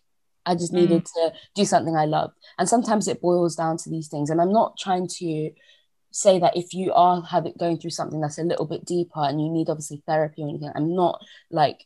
I 0.49 0.55
just 0.55 0.73
needed 0.73 1.05
to 1.05 1.33
do 1.55 1.65
something 1.65 1.97
I 1.97 2.07
love. 2.07 2.33
And 2.59 2.69
sometimes 2.69 3.07
it 3.07 3.21
boils 3.21 3.55
down 3.55 3.77
to 3.79 3.91
these 3.91 4.09
things. 4.09 4.31
And 4.31 4.41
I'm 4.41 4.53
not 4.53 4.79
trying 4.79 5.07
to 5.19 5.51
say 6.11 6.39
that 6.39 6.57
if 6.57 6.73
you 6.73 6.93
are 6.93 7.23
having 7.23 7.53
going 7.59 7.79
through 7.79 7.91
something 7.91 8.21
that's 8.21 8.39
a 8.39 8.43
little 8.43 8.67
bit 8.67 8.85
deeper 8.85 9.21
and 9.21 9.41
you 9.41 9.51
need 9.51 9.69
obviously 9.69 10.03
therapy 10.07 10.43
or 10.43 10.49
anything, 10.49 10.73
I'm 10.75 10.95
not 10.95 11.23
like 11.51 11.85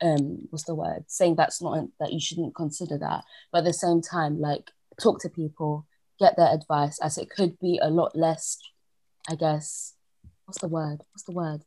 um 0.00 0.46
what's 0.50 0.64
the 0.64 0.74
word? 0.74 1.04
Saying 1.08 1.36
that's 1.36 1.60
not 1.60 1.86
that 2.00 2.12
you 2.12 2.20
shouldn't 2.20 2.54
consider 2.54 2.96
that. 2.98 3.24
But 3.52 3.58
at 3.58 3.64
the 3.64 3.72
same 3.74 4.00
time 4.00 4.40
like 4.40 4.70
talk 5.02 5.20
to 5.22 5.28
people 5.28 5.86
get 6.18 6.36
their 6.36 6.54
advice 6.54 6.98
as 7.02 7.18
it 7.18 7.28
could 7.28 7.58
be 7.58 7.78
a 7.82 7.90
lot 7.90 8.16
less 8.16 8.56
i 9.28 9.34
guess 9.34 9.96
what's 10.46 10.60
the 10.60 10.68
word? 10.68 11.00
What's 11.12 11.24
the 11.24 11.32
word? 11.32 11.62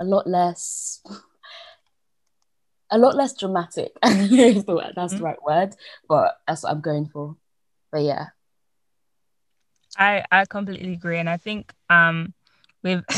A 0.00 0.04
lot 0.04 0.26
less 0.26 1.02
a 2.92 2.98
lot 2.98 3.16
less 3.16 3.34
dramatic. 3.36 3.92
That's 4.02 4.64
the 5.16 5.16
Mm-hmm. 5.16 5.24
right 5.24 5.42
word 5.42 5.74
but 6.08 6.36
that's 6.46 6.62
what 6.62 6.70
i'm 6.72 6.80
going 6.80 7.06
for. 7.06 7.36
But 7.90 8.02
yeah. 8.02 8.26
I 9.98 10.24
I 10.30 10.44
completely 10.46 10.92
agree, 10.94 11.18
and 11.18 11.28
I 11.28 11.36
think 11.36 11.72
um 11.90 12.32
with 12.82 13.04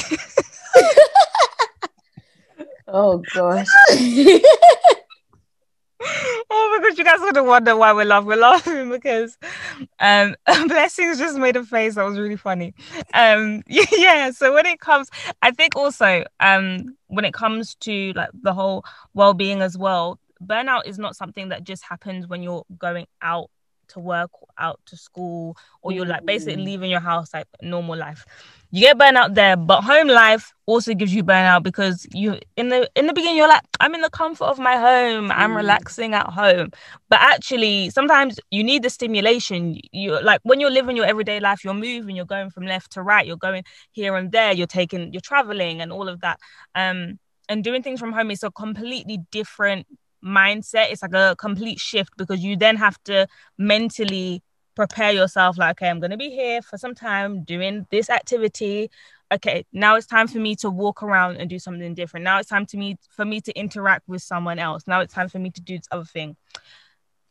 oh 2.88 3.18
gosh, 3.32 3.68
you 7.04 7.10
guys 7.10 7.20
gonna 7.20 7.44
wonder 7.44 7.76
why 7.76 7.92
we're 7.92 8.04
laughing. 8.04 8.28
We're 8.28 8.36
laughing 8.36 8.90
because 8.90 9.36
um 10.00 10.34
blessings 10.68 11.18
just 11.18 11.36
made 11.38 11.56
a 11.56 11.64
face 11.64 11.96
that 11.96 12.04
was 12.04 12.18
really 12.18 12.36
funny. 12.36 12.74
Um 13.12 13.62
yeah, 13.68 14.30
so 14.30 14.54
when 14.54 14.66
it 14.66 14.80
comes, 14.80 15.10
I 15.42 15.50
think 15.50 15.76
also 15.76 16.24
um 16.40 16.96
when 17.08 17.24
it 17.24 17.34
comes 17.34 17.74
to 17.76 18.12
like 18.14 18.30
the 18.32 18.54
whole 18.54 18.84
well-being 19.12 19.60
as 19.60 19.76
well, 19.76 20.18
burnout 20.42 20.86
is 20.86 20.98
not 20.98 21.14
something 21.14 21.50
that 21.50 21.64
just 21.64 21.84
happens 21.84 22.26
when 22.26 22.42
you're 22.42 22.64
going 22.78 23.06
out 23.20 23.50
to 23.88 24.00
work 24.00 24.30
out 24.58 24.80
to 24.86 24.96
school 24.96 25.56
or 25.82 25.92
you're 25.92 26.06
like 26.06 26.24
basically 26.24 26.62
leaving 26.62 26.90
your 26.90 27.00
house 27.00 27.32
like 27.34 27.46
normal 27.62 27.96
life. 27.96 28.24
You 28.70 28.80
get 28.80 28.98
burnout 28.98 29.34
there 29.34 29.56
but 29.56 29.82
home 29.82 30.08
life 30.08 30.52
also 30.66 30.94
gives 30.94 31.14
you 31.14 31.22
burnout 31.22 31.62
because 31.62 32.06
you 32.12 32.38
in 32.56 32.70
the 32.70 32.90
in 32.96 33.06
the 33.06 33.12
beginning 33.12 33.36
you're 33.36 33.48
like 33.48 33.62
i'm 33.78 33.94
in 33.94 34.00
the 34.00 34.10
comfort 34.10 34.46
of 34.46 34.58
my 34.58 34.76
home. 34.76 35.30
I'm 35.30 35.52
Mm. 35.52 35.56
relaxing 35.56 36.14
at 36.14 36.26
home. 36.28 36.70
But 37.08 37.20
actually 37.20 37.90
sometimes 37.90 38.38
you 38.50 38.64
need 38.64 38.82
the 38.82 38.90
stimulation. 38.90 39.78
You 39.92 40.20
like 40.22 40.40
when 40.42 40.58
you're 40.60 40.70
living 40.70 40.96
your 40.96 41.06
everyday 41.06 41.38
life 41.40 41.64
you're 41.64 41.74
moving 41.74 42.16
you're 42.16 42.24
going 42.24 42.50
from 42.50 42.66
left 42.66 42.92
to 42.92 43.02
right 43.02 43.26
you're 43.26 43.36
going 43.36 43.64
here 43.92 44.16
and 44.16 44.32
there 44.32 44.52
you're 44.52 44.66
taking 44.66 45.12
you're 45.12 45.20
traveling 45.20 45.80
and 45.80 45.92
all 45.92 46.08
of 46.08 46.20
that. 46.22 46.40
Um 46.74 47.18
and 47.48 47.62
doing 47.62 47.82
things 47.82 48.00
from 48.00 48.12
home 48.12 48.30
is 48.30 48.42
a 48.42 48.50
completely 48.50 49.18
different 49.30 49.86
mindset 50.24 50.90
it's 50.90 51.02
like 51.02 51.14
a 51.14 51.36
complete 51.38 51.78
shift 51.78 52.16
because 52.16 52.42
you 52.42 52.56
then 52.56 52.76
have 52.76 53.02
to 53.04 53.26
mentally 53.58 54.42
prepare 54.74 55.12
yourself 55.12 55.56
like 55.58 55.76
okay 55.76 55.88
i'm 55.88 56.00
going 56.00 56.10
to 56.10 56.16
be 56.16 56.30
here 56.30 56.60
for 56.62 56.78
some 56.78 56.94
time 56.94 57.42
doing 57.44 57.86
this 57.90 58.10
activity. 58.10 58.90
Okay 59.32 59.64
now 59.72 59.96
it's 59.96 60.06
time 60.06 60.28
for 60.28 60.38
me 60.38 60.54
to 60.56 60.70
walk 60.70 61.02
around 61.02 61.36
and 61.36 61.48
do 61.48 61.58
something 61.58 61.94
different. 61.94 62.24
Now 62.24 62.38
it's 62.38 62.48
time 62.48 62.66
to 62.66 62.76
me 62.76 62.96
for 63.10 63.24
me 63.24 63.40
to 63.40 63.52
interact 63.58 64.08
with 64.08 64.22
someone 64.22 64.58
else. 64.58 64.86
Now 64.86 65.00
it's 65.00 65.14
time 65.14 65.28
for 65.28 65.38
me 65.38 65.50
to 65.50 65.60
do 65.60 65.78
this 65.78 65.88
other 65.90 66.04
thing. 66.04 66.36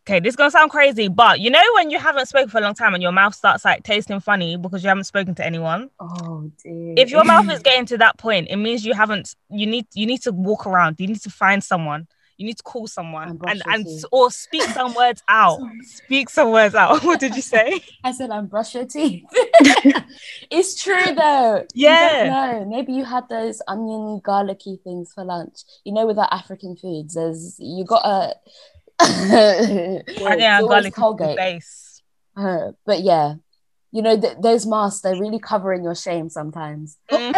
Okay 0.05 0.19
this 0.19 0.31
is 0.31 0.35
going 0.35 0.49
to 0.49 0.51
sound 0.51 0.71
crazy 0.71 1.07
but 1.07 1.39
you 1.39 1.49
know 1.49 1.63
when 1.75 1.89
you 1.89 1.99
haven't 1.99 2.25
spoken 2.27 2.49
for 2.49 2.57
a 2.57 2.61
long 2.61 2.73
time 2.73 2.93
and 2.93 3.01
your 3.01 3.13
mouth 3.13 3.35
starts 3.35 3.63
like 3.63 3.83
tasting 3.83 4.19
funny 4.19 4.57
because 4.57 4.83
you 4.83 4.89
haven't 4.89 5.05
spoken 5.05 5.35
to 5.35 5.45
anyone? 5.45 5.89
Oh 5.99 6.51
dear. 6.61 6.95
If 6.97 7.09
your 7.11 7.23
mouth 7.23 7.49
is 7.49 7.59
getting 7.67 7.85
to 7.87 7.97
that 7.99 8.17
point 8.17 8.47
it 8.49 8.57
means 8.57 8.85
you 8.85 8.93
haven't 8.93 9.35
you 9.49 9.65
need 9.65 9.87
you 9.93 10.05
need 10.05 10.21
to 10.23 10.31
walk 10.31 10.65
around. 10.65 10.99
You 10.99 11.07
need 11.07 11.21
to 11.21 11.29
find 11.29 11.63
someone 11.63 12.07
you 12.43 12.47
need 12.49 12.57
to 12.57 12.63
call 12.63 12.87
someone 12.87 13.29
And 13.29 13.41
and 13.47 13.61
and 13.73 13.85
teeth. 13.85 14.05
or 14.11 14.29
speak 14.31 14.63
some 14.63 14.93
words 14.93 15.23
out 15.27 15.59
speak 15.83 16.29
some 16.29 16.51
words 16.51 16.75
out 16.75 17.03
what 17.07 17.19
did 17.19 17.35
you 17.35 17.41
say 17.41 17.81
I 18.03 18.11
said, 18.11 18.29
"I'm 18.31 18.47
brush 18.47 18.75
your 18.75 18.85
teeth." 18.85 19.23
it's 20.51 20.81
true 20.83 21.15
though. 21.15 21.65
Yeah. 21.73 22.29
No, 22.35 22.65
maybe 22.65 22.91
you 22.93 23.05
had 23.05 23.29
those 23.29 23.61
oniony, 23.67 24.19
garlicky 24.21 24.75
things 24.83 25.13
for 25.13 25.23
lunch. 25.23 25.59
You 25.85 25.93
know, 25.93 26.05
with 26.05 26.17
our 26.19 26.27
African 26.31 26.75
foods, 26.75 27.13
there's 27.15 27.55
you 27.59 27.85
got 27.85 28.03
a. 28.05 28.35
yeah 30.37 30.61
garlic 30.61 30.93
Colgate. 30.93 31.37
base 31.37 32.01
Uh, 32.35 32.71
but 32.85 33.01
yeah, 33.03 33.35
you 33.91 34.01
know 34.01 34.19
th- 34.19 34.37
those 34.41 34.65
masks 34.65 35.01
they're 35.01 35.19
really 35.19 35.39
covering 35.39 35.83
your 35.83 35.95
shame 35.95 36.27
sometimes. 36.29 36.97
Mhm. 37.11 37.33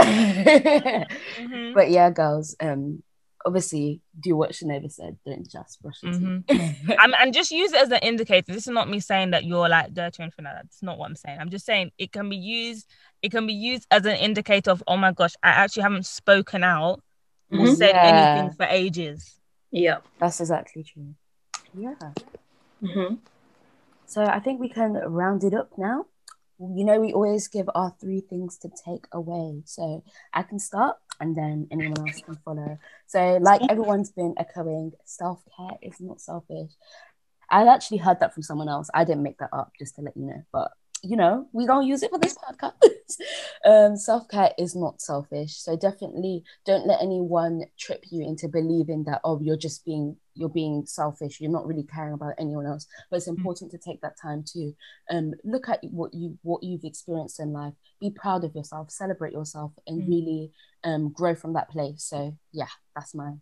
Mhm. 1.38 1.74
but 1.74 1.92
yeah, 1.92 2.10
girls, 2.10 2.56
um, 2.60 3.04
obviously 3.46 4.02
do 4.20 4.36
what 4.36 4.52
Shanova 4.52 4.92
said. 4.92 5.18
Don't 5.26 5.50
just 5.50 5.82
brush 5.82 6.02
your 6.04 6.14
Mhm. 6.14 6.48
teeth. 6.48 6.60
I'm, 7.00 7.14
and 7.20 7.34
just 7.34 7.52
use 7.52 7.72
it 7.74 7.82
as 7.82 7.92
an 7.92 8.00
indicator. 8.02 8.52
This 8.52 8.68
is 8.68 8.74
not 8.74 8.90
me 8.90 9.00
saying 9.00 9.32
that 9.32 9.46
you're 9.46 9.70
like 9.70 9.94
dirty 9.94 10.22
or 10.22 10.24
anything 10.24 10.46
like 10.46 10.56
that. 10.56 10.64
That's 10.64 10.84
not 10.84 10.98
what 10.98 11.06
I'm 11.08 11.16
saying. 11.16 11.40
I'm 11.40 11.50
just 11.50 11.66
saying 11.66 11.92
it 11.98 12.12
can 12.12 12.30
be 12.30 12.36
used. 12.38 12.90
It 13.22 13.32
can 13.32 13.46
be 13.48 13.54
used 13.54 13.86
as 13.92 14.06
an 14.06 14.18
indicator 14.18 14.72
of, 14.72 14.84
oh 14.88 14.98
my 14.98 15.12
gosh, 15.12 15.34
I 15.44 15.50
actually 15.50 15.84
haven't 15.84 16.06
spoken 16.06 16.64
out 16.64 17.04
or 17.52 17.60
Mhm. 17.66 17.76
said 17.78 17.96
Yeah. 17.96 18.02
anything 18.04 18.52
for 18.56 18.66
ages. 18.66 19.40
Yeah. 19.72 20.00
That's 20.20 20.40
exactly 20.40 20.84
true. 20.84 21.14
Yeah. 21.74 21.96
hmm 22.82 23.16
So 24.08 24.24
I 24.26 24.40
think 24.40 24.60
we 24.60 24.70
can 24.70 24.94
round 24.94 25.44
it 25.44 25.54
up 25.54 25.78
now. 25.78 26.06
You 26.60 26.86
know, 26.86 27.00
we 27.00 27.14
always 27.14 27.48
give 27.48 27.70
our 27.76 27.94
three 28.00 28.22
things 28.22 28.58
to 28.60 28.70
take 28.86 29.06
away. 29.12 29.62
So 29.66 30.04
I 30.34 30.44
can 30.44 30.60
start 30.60 30.98
and 31.20 31.36
then 31.36 31.68
anyone 31.72 32.00
else 32.00 32.22
can 32.22 32.36
follow. 32.46 32.78
So, 33.08 33.38
like 33.42 33.62
everyone's 33.70 34.12
been 34.12 34.34
echoing, 34.38 34.94
self 35.06 35.44
care 35.56 35.78
is 35.82 36.00
not 36.00 36.22
selfish. 36.22 36.72
I 37.50 37.68
actually 37.68 37.98
heard 37.98 38.20
that 38.22 38.34
from 38.34 38.44
someone 38.44 38.70
else. 38.70 38.90
I 38.94 39.04
didn't 39.04 39.24
make 39.24 39.38
that 39.40 39.52
up, 39.54 39.74
just 39.78 39.96
to 39.96 40.02
let 40.02 40.18
you 40.18 40.26
know. 40.26 40.44
But 40.52 40.72
you 41.06 41.16
know, 41.16 41.48
we 41.54 41.66
gonna 41.68 41.86
use 41.86 42.04
it 42.04 42.12
for 42.12 42.20
this 42.20 42.36
podcast. 42.38 42.74
um, 43.66 43.96
self 43.96 44.28
care 44.28 44.52
is 44.58 44.76
not 44.76 45.02
selfish. 45.02 45.56
So 45.58 45.76
definitely 45.78 46.44
don't 46.66 46.88
let 46.88 47.02
anyone 47.02 47.66
trip 47.78 48.04
you 48.12 48.26
into 48.26 48.48
believing 48.48 49.04
that 49.06 49.22
oh, 49.24 49.40
you're 49.42 49.58
just 49.58 49.86
being 49.86 50.18
you're 50.34 50.50
being 50.50 50.86
selfish. 50.86 51.40
You're 51.40 51.52
not 51.52 51.68
really 51.68 51.84
caring 51.84 52.14
about 52.14 52.34
anyone 52.38 52.66
else. 52.66 52.88
But 53.10 53.18
it's 53.18 53.28
important 53.28 53.72
to 53.72 53.78
take 53.78 54.02
that 54.02 54.18
time 54.20 54.44
to 54.54 54.74
um 55.12 55.34
look 55.44 55.70
at 55.70 55.80
what 55.84 56.14
you 56.14 56.38
what 56.42 56.64
you've 56.64 56.84
experienced 56.84 57.40
in 57.40 57.54
life. 57.54 57.74
Be 58.02 58.10
proud 58.10 58.44
of 58.44 58.56
yourself. 58.56 58.92
Celebrate 58.92 59.34
yourself, 59.34 59.72
and 59.88 60.02
Mm. 60.02 60.08
really 60.10 60.52
um 60.84 61.10
grow 61.12 61.36
from 61.36 61.54
that 61.54 61.70
place. 61.70 62.04
So 62.04 62.36
yeah, 62.52 62.68
that's 62.96 63.14
my 63.14 63.34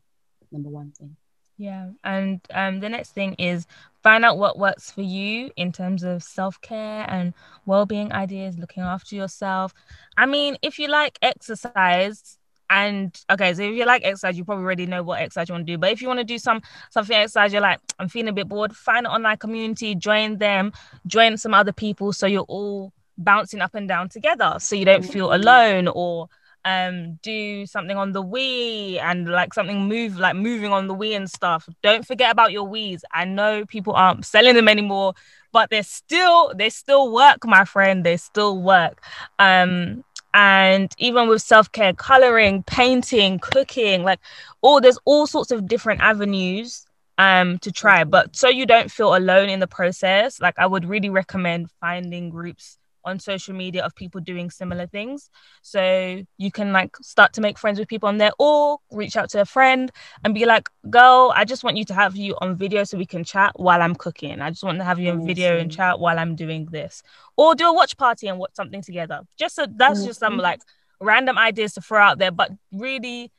number 0.52 0.70
one 0.70 0.92
thing. 0.92 1.16
Yeah. 1.58 1.90
And 2.04 2.42
um, 2.54 2.80
the 2.80 2.90
next 2.90 3.12
thing 3.12 3.36
is 3.36 3.68
find 4.02 4.26
out 4.26 4.38
what 4.38 4.58
works 4.58 4.92
for 4.92 5.02
you 5.02 5.52
in 5.56 5.72
terms 5.72 6.04
of 6.04 6.24
self 6.24 6.60
care 6.62 7.06
and 7.10 7.34
well 7.66 7.86
being 7.86 8.12
ideas, 8.12 8.58
looking 8.58 8.84
after 8.84 9.16
yourself. 9.16 9.74
I 10.18 10.26
mean, 10.26 10.58
if 10.62 10.80
you 10.80 10.88
like 10.88 11.18
exercise, 11.22 12.38
and 12.70 13.16
okay, 13.30 13.54
so 13.54 13.62
if 13.62 13.76
you 13.76 13.86
like 13.86 14.04
exercise, 14.04 14.38
you 14.38 14.46
probably 14.46 14.64
already 14.64 14.86
know 14.88 15.04
what 15.04 15.22
exercise 15.22 15.48
you 15.48 15.54
want 15.54 15.68
to 15.68 15.74
do. 15.74 15.78
But 15.78 15.92
if 15.92 16.02
you 16.02 16.08
want 16.08 16.20
to 16.20 16.24
do 16.24 16.40
some 16.40 16.62
something 16.90 17.16
exercise, 17.16 17.54
you're 17.54 17.62
like, 17.62 17.80
I'm 18.00 18.10
feeling 18.10 18.30
a 18.30 18.34
bit 18.34 18.48
bored, 18.48 18.76
find 18.76 19.06
an 19.06 19.12
online 19.12 19.38
community, 19.38 19.94
join 19.96 20.38
them, 20.38 20.74
join 21.06 21.38
some 21.38 21.54
other 21.54 21.72
people 21.72 22.14
so 22.14 22.26
you're 22.26 22.42
all 22.42 22.92
bouncing 23.18 23.62
up 23.62 23.76
and 23.76 23.88
down 23.88 24.10
together 24.10 24.56
so 24.60 24.76
you 24.76 24.86
don't 24.86 25.06
feel 25.06 25.34
alone 25.34 25.88
or 25.88 26.28
um 26.66 27.20
do 27.22 27.66
something 27.66 27.98
on 27.98 28.14
the 28.14 28.24
Wii 28.24 29.00
and 29.00 29.30
like 29.30 29.54
something 29.54 29.88
move 29.88 30.18
like 30.18 30.36
moving 30.36 30.72
on 30.72 30.88
the 30.88 30.96
Wii 30.96 31.16
and 31.16 31.30
stuff. 31.30 31.68
Don't 31.82 32.06
forget 32.06 32.32
about 32.32 32.52
your 32.52 32.68
Wii's. 32.68 33.04
I 33.12 33.26
know 33.26 33.66
people 33.66 33.94
aren't 33.94 34.26
selling 34.26 34.56
them 34.56 34.68
anymore, 34.68 35.14
but 35.52 35.70
they're 35.70 35.84
still 35.84 36.54
they 36.56 36.70
still 36.70 37.12
work, 37.14 37.46
my 37.46 37.66
friend. 37.66 38.04
They 38.06 38.18
still 38.18 38.62
work. 38.62 39.04
Um 39.40 40.04
and 40.36 40.92
even 40.98 41.28
with 41.28 41.44
self-care, 41.44 41.94
coloring, 41.94 42.64
painting, 42.64 43.40
cooking, 43.40 44.04
like 44.04 44.20
all 44.62 44.82
there's 44.82 45.00
all 45.06 45.28
sorts 45.28 45.52
of 45.52 45.68
different 45.68 46.02
avenues 46.02 46.86
um 47.18 47.58
to 47.60 47.72
try. 47.72 48.04
But 48.06 48.36
so 48.36 48.48
you 48.50 48.66
don't 48.66 48.90
feel 48.90 49.16
alone 49.16 49.50
in 49.50 49.60
the 49.60 49.68
process, 49.68 50.40
like 50.40 50.58
I 50.58 50.66
would 50.66 50.86
really 50.86 51.10
recommend 51.10 51.70
finding 51.82 52.30
groups 52.30 52.78
on 53.06 53.20
social 53.20 53.54
media 53.54 53.84
of 53.84 53.96
people 53.96 54.22
doing 54.22 54.50
similar 54.50 54.88
things. 54.88 55.30
So 55.62 56.22
you 56.38 56.52
can 56.52 56.72
like 56.72 56.96
start 56.98 57.34
to 57.34 57.42
make 57.42 57.58
friends 57.58 57.80
with 57.80 57.88
people 57.88 58.10
on 58.10 58.18
there 58.18 58.32
or 58.40 58.80
reach 58.92 59.16
out 59.18 59.30
to 59.32 59.42
a 59.42 59.46
friend 59.46 59.92
and 60.24 60.34
be 60.34 60.46
like 60.46 60.70
girl 60.90 61.32
i 61.36 61.46
just 61.46 61.64
want 61.64 61.78
you 61.78 61.86
to 61.86 61.94
have 61.94 62.16
you 62.16 62.36
on 62.42 62.56
video 62.56 62.84
so 62.84 62.98
we 62.98 63.06
can 63.06 63.24
chat 63.24 63.52
while 63.56 63.82
i'm 63.82 63.96
cooking. 63.96 64.42
I 64.42 64.50
just 64.50 64.64
want 64.64 64.78
to 64.80 64.84
have 64.84 65.00
you 65.00 65.12
on 65.12 65.26
video 65.26 65.58
and 65.58 65.72
chat 65.72 66.00
while 66.00 66.20
i'm 66.20 66.36
doing 66.36 66.68
this. 66.72 67.04
Or 67.38 67.56
do 67.56 67.68
a 67.68 67.74
watch 67.74 67.98
party 67.98 68.28
and 68.28 68.38
watch 68.38 68.52
something 68.56 68.82
together. 68.82 69.22
Just 69.38 69.56
so 69.56 69.66
that's 69.70 70.04
just 70.06 70.20
some 70.20 70.38
like 70.38 70.62
random 71.00 71.38
ideas 71.38 71.74
to 71.74 71.82
throw 71.82 72.02
out 72.02 72.18
there 72.18 72.32
but 72.32 72.52
really 72.72 73.32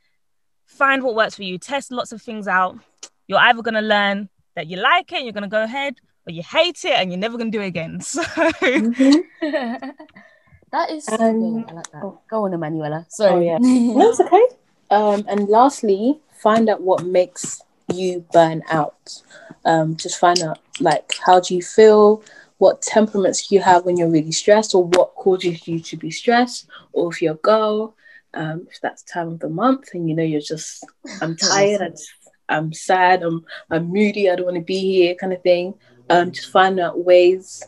find 0.66 1.03
what 1.03 1.14
works 1.14 1.37
for 1.37 1.42
you. 1.42 1.59
Test 1.59 1.92
lots 1.92 2.12
of 2.12 2.20
things 2.20 2.48
out. 2.48 2.79
You're 3.27 3.38
either 3.38 3.62
going 3.62 3.74
to 3.74 3.81
learn 3.81 4.29
that 4.55 4.66
you 4.68 4.77
like 4.77 5.12
it 5.12 5.22
you're 5.22 5.33
going 5.33 5.42
to 5.42 5.48
go 5.48 5.62
ahead 5.62 5.96
or 6.26 6.32
you 6.32 6.42
hate 6.42 6.84
it 6.84 6.92
and 6.92 7.10
you're 7.10 7.18
never 7.20 7.37
going 7.38 7.50
to 7.52 7.58
do 7.58 7.62
it 7.62 7.66
again 7.68 8.00
so 8.12 8.22
that 9.40 10.90
is 10.90 11.04
so 11.04 11.16
Um, 11.16 11.64
good. 11.64 11.70
I 11.70 11.74
like 11.74 11.90
that. 11.92 12.02
oh. 12.04 12.20
Go 12.28 12.44
on, 12.44 12.54
Emanuela. 12.54 13.06
Sorry. 13.08 13.46
yeah. 13.46 13.58
No, 13.60 14.10
it's 14.10 14.20
okay. 14.20 14.46
Um, 14.90 15.24
and 15.28 15.48
lastly, 15.48 16.20
find 16.32 16.68
out 16.68 16.80
what 16.82 17.04
makes 17.04 17.62
you 17.92 18.24
burn 18.32 18.62
out. 18.70 19.22
Um, 19.64 19.96
just 19.96 20.18
find 20.18 20.40
out 20.42 20.58
like 20.80 21.14
how 21.24 21.40
do 21.40 21.54
you 21.54 21.62
feel, 21.62 22.22
what 22.58 22.82
temperaments 22.82 23.50
you 23.50 23.60
have 23.60 23.84
when 23.84 23.96
you're 23.96 24.10
really 24.10 24.32
stressed, 24.32 24.74
or 24.74 24.84
what 24.84 25.14
causes 25.14 25.66
you 25.66 25.80
to 25.80 25.96
be 25.96 26.10
stressed, 26.10 26.66
or 26.92 27.12
if 27.12 27.20
you're 27.22 27.34
a 27.34 27.38
girl, 27.38 27.94
um, 28.34 28.66
if 28.70 28.80
that's 28.80 29.02
time 29.02 29.28
of 29.28 29.38
the 29.40 29.48
month 29.48 29.90
and 29.94 30.08
you 30.08 30.14
know 30.16 30.22
you're 30.22 30.40
just 30.40 30.84
I'm 31.20 31.37
tired, 31.37 31.82
I 31.82 31.88
just, 31.90 32.10
I'm 32.48 32.72
sad, 32.72 33.22
I'm 33.22 33.44
I'm 33.70 33.88
moody, 33.88 34.28
I 34.30 34.37
don't 34.37 34.46
want 34.46 34.56
to 34.56 34.62
be 34.62 34.80
here, 34.80 35.14
kind 35.14 35.32
of 35.32 35.42
thing. 35.42 35.74
Um, 36.11 36.33
just 36.33 36.51
find 36.51 36.79
out 36.79 37.05
ways 37.05 37.62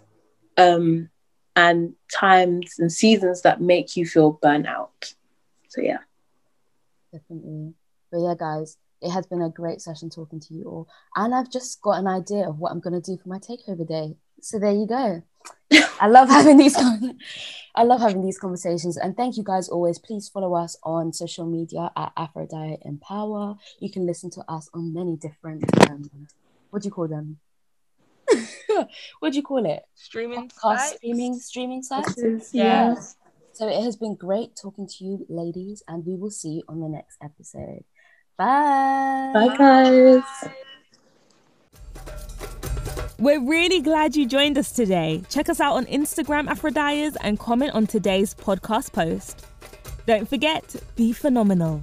um, 0.57 1.09
and 1.55 1.94
times 2.12 2.79
and 2.79 2.92
seasons 2.92 3.42
that 3.42 3.61
make 3.61 3.96
you 3.96 4.07
feel 4.07 4.38
burnout. 4.42 5.14
So 5.68 5.81
yeah, 5.81 5.99
definitely. 7.12 7.75
But 8.11 8.18
yeah, 8.18 8.35
guys, 8.38 8.77
it 9.01 9.11
has 9.11 9.27
been 9.27 9.42
a 9.42 9.51
great 9.51 9.81
session 9.81 10.11
talking 10.11 10.40
to 10.40 10.55
you 10.55 10.64
all, 10.64 10.88
and 11.14 11.35
I've 11.35 11.51
just 11.51 11.81
got 11.83 11.99
an 11.99 12.07
idea 12.07 12.49
of 12.49 12.59
what 12.59 12.72
I'm 12.72 12.81
going 12.81 13.01
to 13.01 13.11
do 13.11 13.18
for 13.20 13.29
my 13.29 13.38
takeover 13.38 13.87
day. 13.87 14.16
So 14.40 14.59
there 14.59 14.72
you 14.72 14.87
go. 14.87 15.22
I 16.01 16.09
love 16.09 16.29
having 16.29 16.57
these. 16.57 16.77
I 17.75 17.83
love 17.83 18.01
having 18.01 18.22
these 18.22 18.38
conversations, 18.38 18.96
and 18.96 19.16
thank 19.16 19.37
you 19.37 19.42
guys 19.42 19.68
always. 19.68 19.99
Please 19.99 20.29
follow 20.29 20.55
us 20.55 20.79
on 20.83 21.12
social 21.12 21.46
media 21.46 21.90
at 21.96 22.12
Aphrodite 22.16 22.79
Empower. 22.83 23.57
You 23.81 23.90
can 23.90 24.07
listen 24.07 24.31
to 24.31 24.44
us 24.49 24.68
on 24.72 24.92
many 24.94 25.16
different. 25.16 25.64
Um, 25.90 26.11
what 26.70 26.83
do 26.83 26.87
you 26.87 26.92
call 26.92 27.09
them? 27.09 27.38
what 29.20 29.33
do 29.33 29.37
you 29.37 29.42
call 29.42 29.64
it? 29.66 29.83
Streaming 29.94 30.48
Podcast 30.48 30.79
sites? 30.79 30.96
streaming 30.96 31.35
streaming 31.38 31.83
sites. 31.83 32.50
Yeah. 32.52 32.94
So 33.52 33.68
it 33.68 33.83
has 33.83 33.96
been 33.96 34.14
great 34.14 34.50
talking 34.61 34.87
to 34.87 35.05
you, 35.05 35.24
ladies, 35.29 35.83
and 35.88 36.05
we 36.05 36.16
will 36.16 36.31
see 36.31 36.50
you 36.50 36.62
on 36.68 36.81
the 36.81 36.88
next 36.88 37.16
episode. 37.22 37.85
Bye. 38.37 39.31
bye 39.33 39.57
guys. 39.57 40.22
We're 43.18 43.40
really 43.40 43.81
glad 43.81 44.14
you 44.14 44.26
joined 44.26 44.59
us 44.59 44.72
today. 44.72 45.22
Check 45.31 45.48
us 45.48 45.59
out 45.59 45.72
on 45.72 45.87
Instagram, 45.87 46.48
Aphrodite, 46.48 47.16
and 47.22 47.38
comment 47.38 47.72
on 47.72 47.87
today's 47.87 48.35
podcast 48.35 48.92
post. 48.92 49.46
Don't 50.05 50.29
forget, 50.29 50.76
be 50.96 51.12
phenomenal. 51.14 51.83